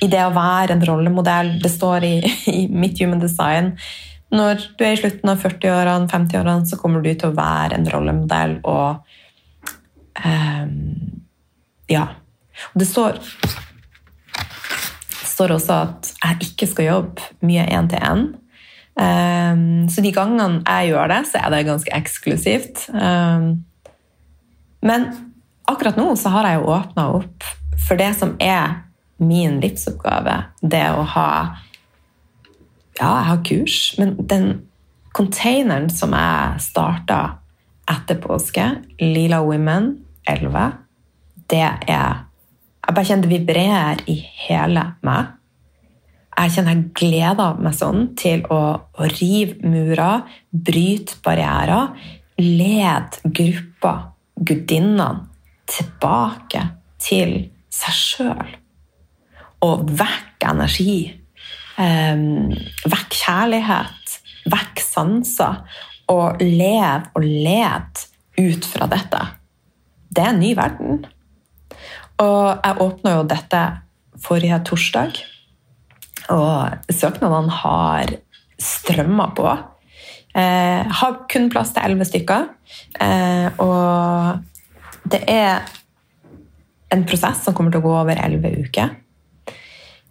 i 0.00 0.08
det 0.08 0.22
å 0.24 0.32
være 0.32 0.76
en 0.76 0.86
rollemodell. 0.86 1.56
Det 1.60 1.72
står 1.72 2.06
i, 2.06 2.14
i 2.62 2.62
mitt 2.70 3.00
human 3.02 3.20
design. 3.22 3.74
Når 4.30 4.68
du 4.78 4.84
er 4.86 4.94
i 4.94 5.00
slutten 5.00 5.32
av 5.32 5.42
40-årene, 5.42 6.06
50-årene, 6.12 6.68
så 6.70 6.78
kommer 6.78 7.02
du 7.02 7.10
til 7.10 7.32
å 7.32 7.36
være 7.36 7.80
en 7.80 7.90
rollemodell 7.90 8.60
og 8.70 9.18
Um, 10.24 11.22
ja. 11.88 12.06
Og 12.72 12.80
det 12.80 12.88
står, 12.88 13.18
det 15.20 15.28
står 15.30 15.54
også 15.56 15.78
at 15.86 16.10
jeg 16.24 16.50
ikke 16.50 16.68
skal 16.68 16.88
jobbe 16.90 17.46
mye 17.46 17.64
én-til-én. 17.72 18.26
Um, 19.00 19.88
så 19.88 20.02
de 20.04 20.12
gangene 20.12 20.60
jeg 20.60 20.90
gjør 20.92 21.08
det, 21.12 21.22
så 21.30 21.40
er 21.40 21.54
det 21.54 21.64
ganske 21.68 21.92
eksklusivt. 21.96 22.84
Um, 22.92 23.64
men 24.84 25.08
akkurat 25.70 25.96
nå 25.96 26.12
så 26.20 26.32
har 26.34 26.48
jeg 26.48 26.60
jo 26.60 26.70
åpna 26.74 27.06
opp 27.20 27.48
for 27.80 28.00
det 28.00 28.12
som 28.18 28.34
er 28.42 28.82
min 29.20 29.60
livsoppgave. 29.62 30.36
Det 30.60 30.86
å 30.92 31.04
ha 31.16 31.30
Ja, 33.00 33.08
jeg 33.16 33.26
har 33.30 33.44
kurs, 33.48 33.76
men 33.96 34.16
den 34.28 34.48
containeren 35.16 35.88
som 35.88 36.12
jeg 36.12 36.60
starta 36.60 37.20
etter 37.88 38.18
påske, 38.20 38.66
Lila 39.00 39.40
Women 39.40 39.94
11, 40.28 40.66
det 41.48 41.64
er 41.64 42.26
Jeg 42.80 42.94
bare 42.96 43.04
kjenner 43.06 43.28
det 43.28 43.32
vibrerer 43.32 44.00
i 44.10 44.18
hele 44.46 44.84
meg. 45.06 45.32
Jeg 46.30 46.52
kjenner 46.54 46.76
jeg 46.76 46.90
gleder 46.96 47.58
meg 47.60 47.74
sånn 47.76 48.06
til 48.18 48.44
å, 48.52 48.60
å 48.80 49.08
rive 49.18 49.58
murer, 49.66 50.22
bryte 50.50 51.18
barrierer, 51.24 51.90
lede 52.40 53.32
gruppa, 53.36 53.94
gudinnene, 54.36 55.26
tilbake 55.70 56.62
til 57.02 57.34
seg 57.70 57.96
sjøl. 57.96 58.54
Og 59.66 59.90
vekk 60.00 60.46
energi. 60.50 60.96
Um, 61.76 62.50
vekk 62.88 63.18
kjærlighet. 63.20 64.16
Vekk 64.50 64.82
sanser. 64.82 65.60
Og 66.10 66.40
lev 66.42 67.10
og 67.14 67.26
led 67.26 68.04
ut 68.40 68.66
fra 68.66 68.88
dette. 68.90 69.20
Det 70.10 70.24
er 70.24 70.32
en 70.32 70.40
ny 70.42 70.54
verden. 70.58 71.04
Og 72.20 72.46
jeg 72.64 72.80
åpna 72.84 73.14
jo 73.18 73.28
dette 73.28 73.60
forrige 74.20 74.58
torsdag, 74.68 75.20
og 76.30 76.92
søknadene 76.92 77.58
har 77.62 78.14
strømma 78.60 79.30
på. 79.36 79.50
Eh, 80.34 80.86
har 81.00 81.18
kun 81.30 81.50
plass 81.50 81.74
til 81.74 81.84
elleve 81.84 82.06
stykker. 82.06 82.48
Eh, 83.02 83.60
og 83.62 85.10
det 85.10 85.22
er 85.30 85.66
en 86.90 87.06
prosess 87.06 87.44
som 87.44 87.54
kommer 87.54 87.72
til 87.74 87.82
å 87.82 87.86
gå 87.88 87.94
over 88.02 88.20
elleve 88.20 88.52
uker. 88.62 88.96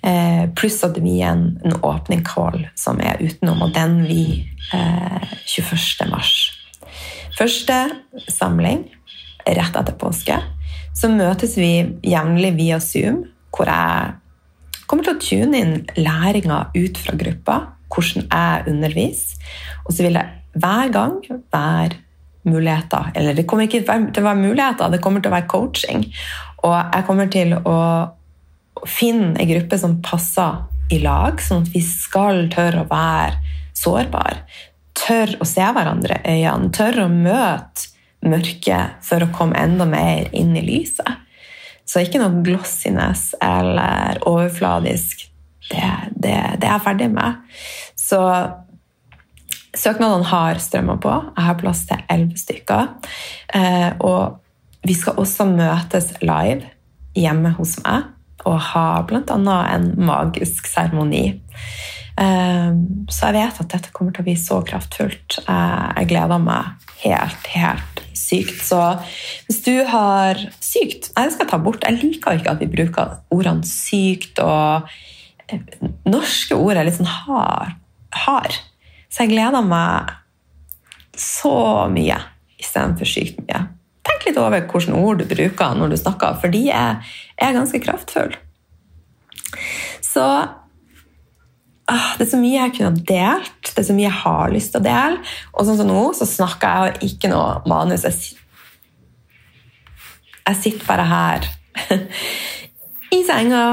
Eh, 0.03 0.45
pluss 0.55 0.79
at 0.87 0.97
vi 1.03 1.17
er 1.19 1.33
en, 1.33 1.43
en 1.65 1.75
åpning 1.83 2.23
call 2.27 2.61
som 2.79 3.01
er 3.03 3.19
utenom, 3.19 3.65
og 3.65 3.75
den 3.75 3.99
vi 4.07 4.23
eh, 4.75 5.33
21. 5.45 6.07
mars. 6.11 6.35
Første 7.39 7.75
samling 8.31 8.85
rett 9.47 9.75
etter 9.79 9.95
påske. 9.99 10.37
Så 10.95 11.11
møtes 11.11 11.55
vi 11.59 11.73
jevnlig 12.03 12.53
via 12.57 12.79
Zoom, 12.83 13.23
hvor 13.55 13.69
jeg 13.71 14.15
kommer 14.89 15.05
til 15.05 15.15
å 15.15 15.21
tune 15.21 15.59
inn 15.61 15.73
læringa 15.99 16.59
ut 16.75 16.99
fra 16.99 17.15
gruppa, 17.19 17.57
hvordan 17.89 18.27
jeg 18.27 18.69
underviser. 18.73 19.49
Og 19.85 19.95
så 19.95 20.05
vil 20.05 20.17
det 20.17 20.27
hver 20.59 20.93
gang 20.93 21.19
være 21.53 21.99
muligheter. 22.49 23.11
Eller 23.15 23.37
det 23.37 23.45
kommer 23.49 23.67
ikke 23.67 23.83
til 23.85 24.23
å 24.23 24.25
være 24.25 24.41
muligheter, 24.41 24.89
det 24.91 25.01
kommer 25.03 25.21
til 25.21 25.31
å 25.31 25.35
være 25.37 25.51
coaching. 25.51 26.07
Og 26.65 26.75
jeg 26.77 27.05
kommer 27.07 27.29
til 27.31 27.55
å 27.59 27.77
finne 28.87 29.35
ei 29.39 29.47
gruppe 29.49 29.79
som 29.79 29.99
passer 30.05 30.65
i 30.93 31.01
lag, 31.03 31.41
sånn 31.43 31.65
at 31.65 31.71
vi 31.73 31.83
skal 31.85 32.47
tørre 32.53 32.85
å 32.85 32.89
være 32.89 33.37
sårbare. 33.77 34.43
Tørre 34.97 35.39
å 35.43 35.47
se 35.47 35.63
hverandre 35.63 36.19
i 36.25 36.41
øynene, 36.41 36.73
tørre 36.75 37.05
å 37.05 37.13
møte 37.13 37.89
mørket 38.25 38.99
for 39.05 39.23
å 39.23 39.31
komme 39.35 39.59
enda 39.59 39.87
mer 39.87 40.27
inn 40.35 40.55
i 40.57 40.63
lyset. 40.65 41.27
Så 41.89 42.03
ikke 42.05 42.21
noe 42.21 42.43
glossiness 42.45 43.31
eller 43.41 44.19
overfladisk. 44.29 45.25
Det, 45.69 45.85
det, 46.13 46.35
det 46.61 46.67
er 46.67 46.75
jeg 46.75 46.85
ferdig 46.85 47.07
med. 47.13 47.39
Så 47.97 48.19
søknadene 49.77 50.27
har 50.29 50.61
strømma 50.61 50.99
på. 51.01 51.15
Jeg 51.33 51.47
har 51.47 51.57
plass 51.57 51.85
til 51.89 52.03
elleve 52.05 52.37
stykker. 52.37 52.91
Eh, 53.57 53.89
og 54.05 54.37
vi 54.85 54.95
skal 54.97 55.17
også 55.21 55.47
møtes 55.49 56.13
live 56.21 56.69
hjemme 57.17 57.55
hos 57.57 57.79
meg 57.83 58.15
og 58.47 58.55
ha 58.69 59.01
bl.a. 59.03 59.35
en 59.73 59.89
magisk 60.07 60.69
seremoni. 60.69 61.23
Eh, 62.21 62.69
så 63.09 63.31
jeg 63.31 63.37
vet 63.39 63.63
at 63.65 63.73
dette 63.73 63.95
kommer 63.95 64.13
til 64.13 64.23
å 64.23 64.29
bli 64.29 64.37
så 64.39 64.61
kraftfullt. 64.65 65.41
Jeg 65.41 66.11
gleder 66.13 66.45
meg 66.45 66.91
helt, 67.01 67.49
helt 67.57 67.98
sykt. 68.19 68.61
Så 68.65 68.79
hvis 69.47 69.61
du 69.65 69.73
har 69.87 70.39
sykt 70.63 71.11
Nei, 71.15 71.25
det 71.25 71.35
skal 71.35 71.45
jeg 71.45 71.51
ta 71.53 71.61
bort. 71.63 71.85
Jeg 71.85 71.99
liker 72.01 72.39
ikke 72.39 72.55
at 72.55 72.63
vi 72.63 72.69
bruker 72.71 73.19
ordene 73.33 73.67
sykt 73.67 74.41
og 74.43 74.89
eh, 75.49 75.63
Norske 76.09 76.57
ord 76.57 76.77
er 76.77 76.87
litt 76.87 76.99
sånn 76.99 77.09
hard. 77.09 77.77
hard. 78.25 78.59
Så 79.09 79.25
jeg 79.25 79.33
gleder 79.33 79.65
meg 79.65 80.13
så 81.19 81.87
mye 81.91 82.19
istedenfor 82.59 83.09
sykt 83.09 83.41
mye. 83.43 83.65
Tenk 84.07 84.25
litt 84.27 84.39
over 84.39 84.55
hvilke 84.55 84.95
ord 84.95 85.21
du 85.21 85.27
bruker 85.29 85.75
når 85.77 85.93
du 85.93 85.97
snakker, 85.99 86.37
for 86.41 86.53
de 86.53 86.69
er, 86.73 87.01
er 87.37 87.55
ganske 87.55 87.81
kraftfulle. 87.83 88.39
Så 90.03 90.25
det 91.89 92.25
er 92.25 92.29
så 92.29 92.37
mye 92.39 92.57
jeg 92.57 92.73
kunne 92.75 92.91
ha 92.91 93.03
delt, 93.09 93.61
det 93.65 93.81
er 93.81 93.87
så 93.87 93.95
mye 93.97 94.07
jeg 94.07 94.21
har 94.21 94.53
lyst 94.53 94.71
til 94.73 94.81
å 94.81 94.85
dele. 94.85 95.17
Og 95.53 95.67
sånn 95.67 95.79
som 95.79 95.89
nå, 95.89 96.01
så 96.17 96.25
snakker 96.29 96.89
jeg 96.89 97.13
ikke 97.13 97.31
noe 97.31 97.47
manus. 97.69 98.05
Jeg, 98.07 98.15
sitter 100.59 100.85
bare 100.85 101.05
her 101.09 101.47
i 103.17 103.19
senga, 103.25 103.63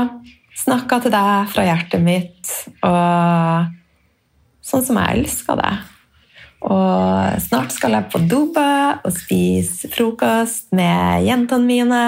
snakker 0.56 1.04
til 1.04 1.12
deg 1.14 1.50
fra 1.52 1.62
hjertet 1.66 2.02
mitt, 2.04 2.44
og 2.84 3.68
sånn 4.64 4.86
som 4.86 5.00
jeg 5.00 5.20
elsker 5.20 5.54
det. 5.60 5.74
Og 6.66 7.42
snart 7.44 7.70
skal 7.74 7.98
jeg 7.98 8.10
på 8.10 8.18
Duba 8.26 8.70
og 9.04 9.12
spise 9.14 9.90
frokost 9.92 10.72
med 10.74 11.26
jentene 11.26 11.68
mine. 11.68 12.06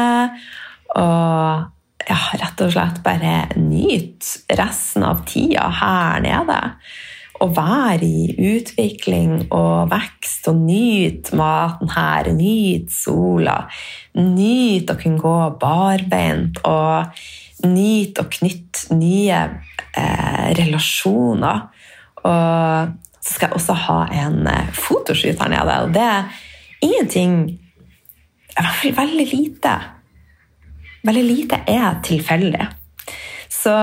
Og 0.97 1.69
ja, 2.09 2.19
rett 2.41 2.65
og 2.65 2.73
slett 2.73 3.03
bare 3.05 3.35
nyte 3.61 4.57
resten 4.59 5.05
av 5.07 5.25
tida 5.29 5.69
her 5.81 6.23
nede. 6.25 6.59
Og 7.39 7.53
være 7.55 8.03
i 8.03 8.55
utvikling 8.57 9.45
og 9.55 9.93
vekst 9.93 10.49
og 10.51 10.59
nyte 10.65 11.37
maten 11.39 11.93
her, 11.95 12.33
nyte 12.35 12.91
sola. 12.91 13.61
Nyte 14.19 14.97
å 14.97 14.99
kunne 14.99 15.23
gå 15.23 15.37
barbeint 15.61 16.59
og 16.67 17.21
nyte 17.69 18.25
å 18.25 18.31
knytte 18.33 18.97
nye 18.99 19.43
eh, 19.93 20.49
relasjoner. 20.59 21.69
Og 22.25 22.97
så 23.21 23.37
skal 23.37 23.53
jeg 23.53 23.61
også 23.61 23.79
ha 23.85 24.01
en 24.25 24.43
eh, 24.51 24.75
fotoshoot 24.75 25.45
her 25.45 25.55
nede. 25.55 25.79
Og 25.85 25.95
det 25.95 26.09
er 26.09 26.43
ingenting 26.83 27.39
I 28.59 28.59
hvert 28.59 28.81
fall 28.81 28.99
veldig 29.05 29.29
lite 29.31 29.77
Veldig 31.07 31.25
lite 31.25 31.61
er 31.71 32.01
tilfeldig. 32.07 32.69
Så 33.53 33.75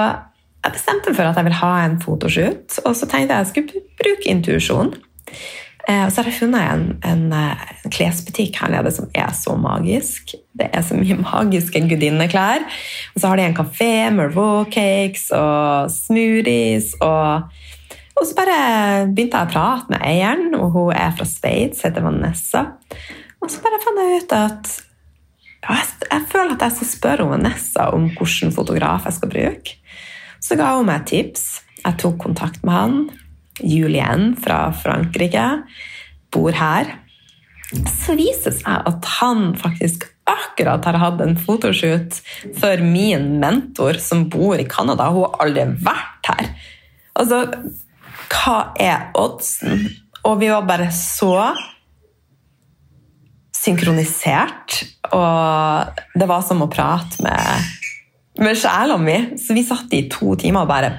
jeg 0.66 0.74
bestemte 0.74 1.14
for 1.14 1.30
at 1.30 1.38
jeg 1.38 1.46
vil 1.48 1.60
ha 1.60 1.74
en 1.86 2.00
fotoshoot, 2.02 2.80
og 2.86 2.96
så 2.98 3.08
tenkte 3.08 3.36
jeg 3.36 3.38
at 3.38 3.46
jeg 3.46 3.52
skulle 3.54 3.86
bruke 4.02 4.32
intuisjon. 4.32 4.96
Eh, 5.86 6.02
og 6.02 6.10
så 6.10 6.22
har 6.22 6.32
jeg 6.32 6.40
funnet 6.40 6.64
en, 6.66 6.86
en, 7.06 7.26
eh, 7.36 7.66
en, 7.84 7.94
klesbutikk 7.94 8.58
her 8.58 8.72
nede 8.74 8.90
som 8.94 9.10
er 9.14 9.30
så 9.38 9.54
magisk. 9.60 10.34
Det 10.58 10.72
er 10.74 10.82
så 10.86 10.98
mye 10.98 11.20
magiske 11.28 11.84
gudinneklær. 11.90 12.66
Og 13.14 13.22
så 13.22 13.30
har 13.30 13.38
de 13.38 13.46
en 13.46 13.58
kafé 13.58 13.92
med 14.16 14.34
raw 14.34 14.66
cakes 14.66 15.30
og 15.36 15.92
smoothies. 15.94 16.96
Og, 17.06 17.46
og, 18.16 18.24
så 18.24 18.34
bare 18.40 18.58
begynte 19.12 19.38
jeg 19.38 19.52
å 19.52 19.54
prate 19.54 19.94
med 19.94 20.02
eieren, 20.02 20.58
og 20.58 20.74
hun 20.74 20.98
er 20.98 21.14
fra 21.14 21.30
Sveits, 21.30 21.86
heter 21.86 22.06
Vanessa. 22.06 22.66
Og 23.44 23.54
så 23.54 23.62
bare 23.62 23.84
fant 23.84 24.02
jeg 24.02 24.24
ut 24.24 24.38
at 24.40 24.74
jeg, 25.74 26.22
føler 26.30 26.56
at 26.56 26.66
jeg 26.68 26.76
skal 26.78 26.90
spørre 26.92 27.30
Vanessa 27.30 27.90
om 27.96 28.10
hvilken 28.14 28.54
fotograf 28.54 29.08
jeg 29.08 29.18
skal 29.18 29.32
bruke. 29.32 29.78
Så 30.44 30.58
ga 30.60 30.76
hun 30.78 30.90
meg 30.90 31.04
et 31.04 31.12
tips. 31.14 31.46
Jeg 31.82 31.98
tok 32.02 32.20
kontakt 32.22 32.62
med 32.66 32.76
han. 32.76 33.00
Julien 33.66 34.34
fra 34.38 34.68
Frankrike 34.76 35.46
bor 36.34 36.54
her. 36.54 36.92
Så 37.90 38.14
viser 38.18 38.52
det 38.52 38.60
seg 38.60 38.90
at 38.92 39.08
han 39.18 39.56
faktisk 39.58 40.06
akkurat 40.30 40.86
har 40.86 40.98
hatt 41.02 41.22
en 41.22 41.36
fotoshoot 41.38 42.20
for 42.58 42.82
min 42.82 43.36
mentor 43.42 44.00
som 44.02 44.26
bor 44.30 44.60
i 44.62 44.68
Canada. 44.70 45.10
Hun 45.14 45.28
har 45.28 45.46
aldri 45.46 45.66
vært 45.86 46.30
her. 46.32 46.52
Altså, 47.16 47.42
hva 48.34 48.58
er 48.82 49.10
oddsen? 49.18 49.86
Og 50.26 50.40
vi 50.42 50.50
var 50.50 50.66
bare 50.68 50.90
så 50.94 51.54
synkronisert. 53.66 54.80
Og 55.16 56.00
det 56.16 56.30
var 56.30 56.46
som 56.46 56.64
å 56.64 56.70
prate 56.72 57.26
med, 57.26 57.74
med 58.42 58.60
sjela 58.60 59.00
mi. 59.02 59.18
Så 59.42 59.58
vi 59.58 59.66
satt 59.68 59.94
i 59.98 60.06
to 60.12 60.38
timer 60.40 60.66
og 60.66 60.72
bare 60.72 60.94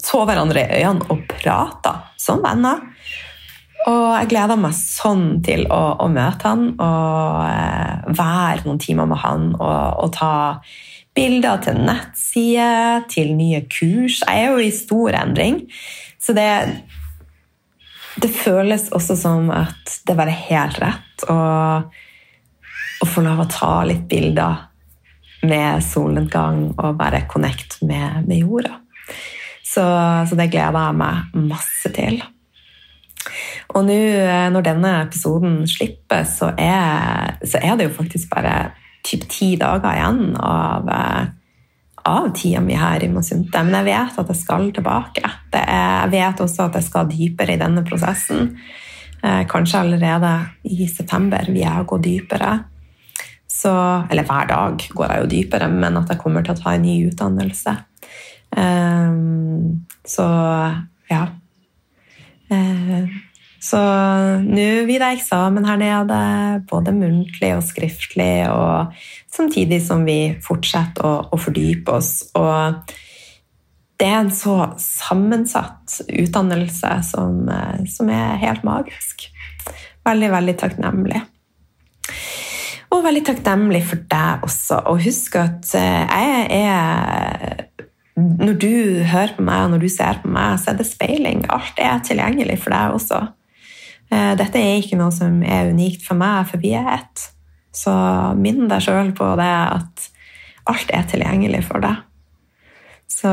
så 0.00 0.22
hverandre 0.28 0.64
i 0.64 0.84
øynene 0.84 1.08
og 1.12 1.26
prata 1.28 1.96
som 2.20 2.40
venner. 2.44 2.84
Og 3.88 4.06
jeg 4.12 4.28
gleda 4.34 4.56
meg 4.60 4.76
sånn 4.76 5.40
til 5.44 5.64
å, 5.72 5.80
å 6.04 6.06
møte 6.12 6.50
han 6.50 6.66
og 6.74 7.36
eh, 7.46 8.10
være 8.12 8.66
noen 8.66 8.80
timer 8.82 9.08
med 9.08 9.22
han 9.22 9.46
og, 9.56 10.02
og 10.04 10.10
ta 10.18 10.32
bilder 11.16 11.62
til 11.64 11.80
nettside, 11.88 13.06
til 13.10 13.32
nye 13.38 13.62
kurs. 13.72 14.20
Jeg 14.20 14.44
er 14.44 14.52
jo 14.52 14.60
i 14.62 14.74
stor 14.74 15.16
endring, 15.22 15.62
så 16.20 16.36
det, 16.36 16.50
det 18.20 18.30
føles 18.34 18.90
også 18.94 19.16
som 19.18 19.50
at 19.54 19.96
det 20.06 20.16
var 20.18 20.28
helt 20.28 20.80
rett. 20.84 21.26
Og 21.32 21.88
å 23.00 23.08
få 23.08 23.24
lov 23.24 23.44
å 23.44 23.48
ta 23.50 23.72
litt 23.88 24.04
bilder 24.10 24.66
med 25.48 25.80
solnedgang 25.84 26.66
og 26.74 26.98
bare 26.98 27.24
connect 27.30 27.80
med, 27.86 28.26
med 28.28 28.42
jorda. 28.42 28.76
Så, 29.64 29.84
så, 30.26 30.36
det 30.36 30.50
gleder 30.50 30.90
jeg 30.90 30.98
meg 30.98 31.40
masse 31.48 31.92
til. 31.94 32.20
Og 33.70 33.84
nå 33.86 33.98
når 34.50 34.64
denne 34.66 34.94
episoden 35.04 35.60
slipper, 35.70 36.24
så 36.26 36.50
er, 36.58 37.36
så 37.46 37.60
er 37.62 37.78
det 37.78 37.86
jo 37.86 37.98
faktisk 38.00 38.32
bare 38.32 38.72
typ 39.06 39.28
ti 39.30 39.54
dager 39.60 39.94
igjen 39.94 40.34
av, 40.36 40.88
eh, 40.90 41.30
av 42.10 42.30
tida 42.36 42.60
mi 42.64 42.74
her 42.76 43.04
i 43.04 43.08
Mosunte. 43.12 43.62
Men 43.64 43.78
jeg 43.78 43.88
vet 43.92 44.18
at 44.20 44.32
jeg 44.34 44.40
skal 44.42 44.68
tilbake. 44.74 45.22
Er, 45.54 46.02
jeg 46.02 46.12
vet 46.16 46.42
også 46.44 46.66
at 46.66 46.80
jeg 46.80 46.88
skal 46.88 47.08
dypere 47.08 47.54
i 47.54 47.62
denne 47.62 47.84
prosessen. 47.86 48.56
Eh, 49.22 49.46
kanskje 49.48 49.84
allerede 49.84 50.34
i 50.66 50.88
september 50.88 51.46
vil 51.48 51.62
jeg 51.62 51.86
gå 51.86 52.00
dypere. 52.02 52.52
Så, 53.60 53.72
eller 54.08 54.24
hver 54.28 54.46
dag 54.48 54.84
går 54.96 55.10
jeg 55.10 55.22
jo 55.22 55.30
dypere, 55.34 55.68
men 55.72 55.98
at 56.00 56.12
jeg 56.12 56.20
kommer 56.22 56.44
til 56.46 56.54
å 56.54 56.60
ta 56.60 56.74
en 56.76 56.86
ny 56.86 56.94
utdannelse. 57.10 57.74
Um, 58.56 59.82
så 60.08 60.28
ja. 61.10 61.26
Uh, 62.50 63.10
så 63.60 63.78
nå 64.40 64.66
vil 64.88 65.02
det 65.02 65.10
eksamen 65.18 65.66
her 65.68 65.76
nede, 65.80 66.20
både 66.70 66.94
muntlig 66.96 67.52
og 67.58 67.66
skriftlig, 67.68 68.48
og 68.48 68.96
samtidig 69.28 69.82
som 69.84 70.06
vi 70.08 70.32
fortsetter 70.40 71.04
å, 71.04 71.12
å 71.28 71.40
fordype 71.40 71.98
oss. 71.98 72.14
Og 72.40 72.80
det 74.00 74.08
er 74.08 74.22
en 74.22 74.32
så 74.32 74.54
sammensatt 74.80 75.98
utdannelse 76.08 76.94
som, 77.10 77.42
eh, 77.52 77.84
som 77.92 78.08
er 78.08 78.40
helt 78.40 78.64
magisk. 78.64 79.28
Veldig, 80.08 80.32
veldig 80.32 80.56
takknemlig. 80.64 81.20
Og 82.90 83.04
veldig 83.06 83.22
takknemlig 83.28 83.82
for 83.86 84.02
deg 84.10 84.46
også. 84.46 84.80
Og 84.90 85.02
husk 85.04 85.36
at 85.38 85.74
eh, 85.78 86.04
jeg 86.10 86.46
er 86.58 87.66
Når 88.20 88.56
du 88.60 88.72
hører 89.06 89.34
på 89.36 89.44
meg 89.46 89.64
og 89.64 89.70
når 89.74 89.84
du 89.84 89.88
ser 89.88 90.18
på 90.22 90.28
meg, 90.28 90.58
så 90.60 90.72
er 90.72 90.80
det 90.80 90.88
speiling. 90.88 91.44
Alt 91.48 91.78
er 91.80 92.02
tilgjengelig 92.04 92.58
for 92.64 92.74
deg 92.74 92.96
også. 92.98 93.20
Eh, 94.10 94.32
dette 94.36 94.58
er 94.58 94.80
ikke 94.82 94.98
noe 95.00 95.14
som 95.14 95.40
er 95.46 95.70
unikt 95.70 96.04
for 96.04 96.18
meg, 96.18 96.48
for 96.50 96.60
vi 96.60 96.74
er 96.76 96.90
ett. 96.98 97.30
Så 97.72 97.92
minn 98.36 98.66
deg 98.68 98.82
sjøl 98.82 99.14
på 99.16 99.30
det 99.38 99.50
at 99.50 100.08
alt 100.70 100.92
er 100.94 101.06
tilgjengelig 101.08 101.62
for 101.68 101.82
deg. 101.82 102.02
Så, 103.10 103.30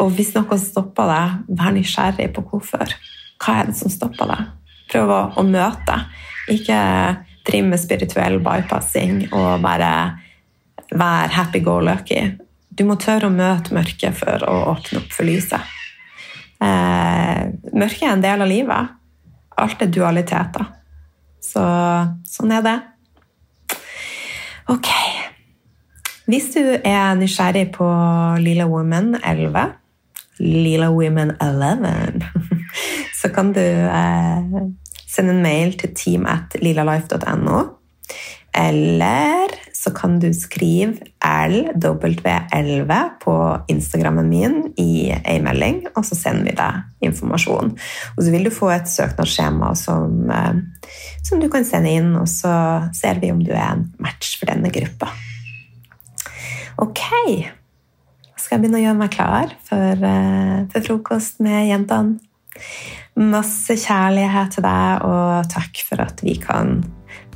og 0.00 0.12
hvis 0.16 0.34
noe 0.36 0.58
stopper 0.60 1.08
deg, 1.10 1.40
vær 1.60 1.74
nysgjerrig 1.76 2.30
på 2.36 2.44
hvorfor. 2.48 2.96
Hva 3.40 3.60
er 3.60 3.70
det 3.70 3.78
som 3.78 3.92
stopper 3.92 4.28
deg? 4.32 4.48
Prøv 4.90 5.12
å, 5.12 5.20
å 5.40 5.44
møte. 5.46 5.96
Ikke 6.50 6.80
drive 7.46 7.66
med 7.72 7.80
spirituell 7.82 8.38
bypassing 8.44 9.26
og 9.30 9.64
bare 9.64 9.90
være 10.90 11.34
happy 11.34 11.62
go 11.64 11.78
lucky. 11.80 12.22
Du 12.70 12.84
må 12.88 12.96
tørre 13.00 13.28
å 13.28 13.34
møte 13.34 13.74
mørket 13.74 14.16
for 14.16 14.46
å 14.46 14.56
åpne 14.74 15.02
opp 15.02 15.12
for 15.14 15.28
lyset. 15.28 15.76
Eh, 16.60 17.44
mørket 17.72 18.06
er 18.06 18.14
en 18.14 18.24
del 18.24 18.44
av 18.44 18.50
livet 18.50 18.96
alt 19.60 19.82
er 19.84 19.92
dualiteter. 19.92 20.66
Så 21.40 21.62
sånn 22.28 22.54
er 22.54 22.64
det. 22.64 22.76
Ok. 24.70 24.88
Hvis 26.30 26.52
du 26.54 26.62
er 26.62 27.16
nysgjerrig 27.18 27.70
på 27.74 27.86
Lilla 28.42 28.68
Women 28.70 29.16
11, 29.18 29.72
Lilla 30.40 30.90
Women 30.94 31.34
11, 31.42 32.20
så 33.20 33.32
kan 33.34 33.50
du 33.56 33.64
eh, 33.64 34.60
sende 35.10 35.34
en 35.36 35.42
mail 35.44 35.74
til 35.78 35.94
team 35.96 36.26
at 36.30 36.56
lilalife.no. 36.62 37.60
Eller 38.50 39.52
så 39.74 39.92
kan 39.94 40.16
du 40.20 40.32
skrive 40.34 40.98
LW11 41.22 42.96
på 43.22 43.34
Instagrammen 43.70 44.26
min 44.28 44.56
i 44.80 45.12
ei 45.12 45.38
melding, 45.42 45.84
og 45.94 46.04
så 46.04 46.18
sender 46.18 46.48
vi 46.48 46.56
deg 46.58 47.06
informasjon. 47.06 47.70
Og 48.16 48.20
så 48.24 48.34
vil 48.34 48.48
du 48.48 48.50
få 48.54 48.72
et 48.74 48.90
søknadsskjema 48.90 49.70
som, 49.78 50.30
eh, 50.34 50.58
som 51.22 51.40
du 51.40 51.48
kan 51.48 51.64
sende 51.64 51.94
inn, 51.94 52.10
og 52.18 52.26
så 52.28 52.52
ser 52.96 53.22
vi 53.22 53.30
om 53.30 53.42
du 53.44 53.52
er 53.52 53.76
en 53.76 53.86
match 54.02 54.38
for 54.40 54.50
denne 54.50 54.72
gruppa. 54.74 55.12
Ok. 56.80 57.06
Skal 58.36 58.56
jeg 58.56 58.64
begynne 58.64 58.80
å 58.80 58.86
gjøre 58.88 58.98
meg 58.98 59.10
klar 59.14 59.54
for, 59.62 60.04
eh, 60.10 60.66
for 60.72 60.80
frokost 60.80 61.40
med 61.40 61.68
jentene? 61.68 62.18
Masse 63.20 63.76
kjærlighet 63.76 64.54
til 64.56 64.64
deg, 64.64 65.04
og 65.04 65.50
takk 65.52 65.82
for 65.84 66.00
at 66.06 66.22
vi 66.24 66.38
kan 66.40 66.78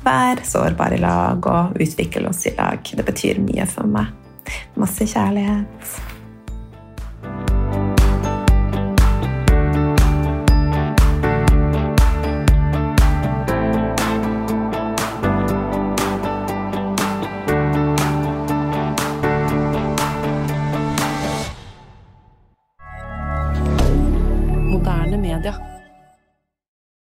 være 0.05 0.45
sårbare 0.45 0.97
i 0.97 1.03
lag 1.03 1.45
og 1.49 1.77
utvikle 1.81 2.29
oss 2.31 2.45
i 2.49 2.55
lag. 2.57 2.81
Det 2.81 3.05
betyr 3.05 3.41
mye 3.43 3.67
for 3.69 3.89
meg. 3.89 4.09
Masse 4.77 5.05
kjærlighet. 5.09 6.14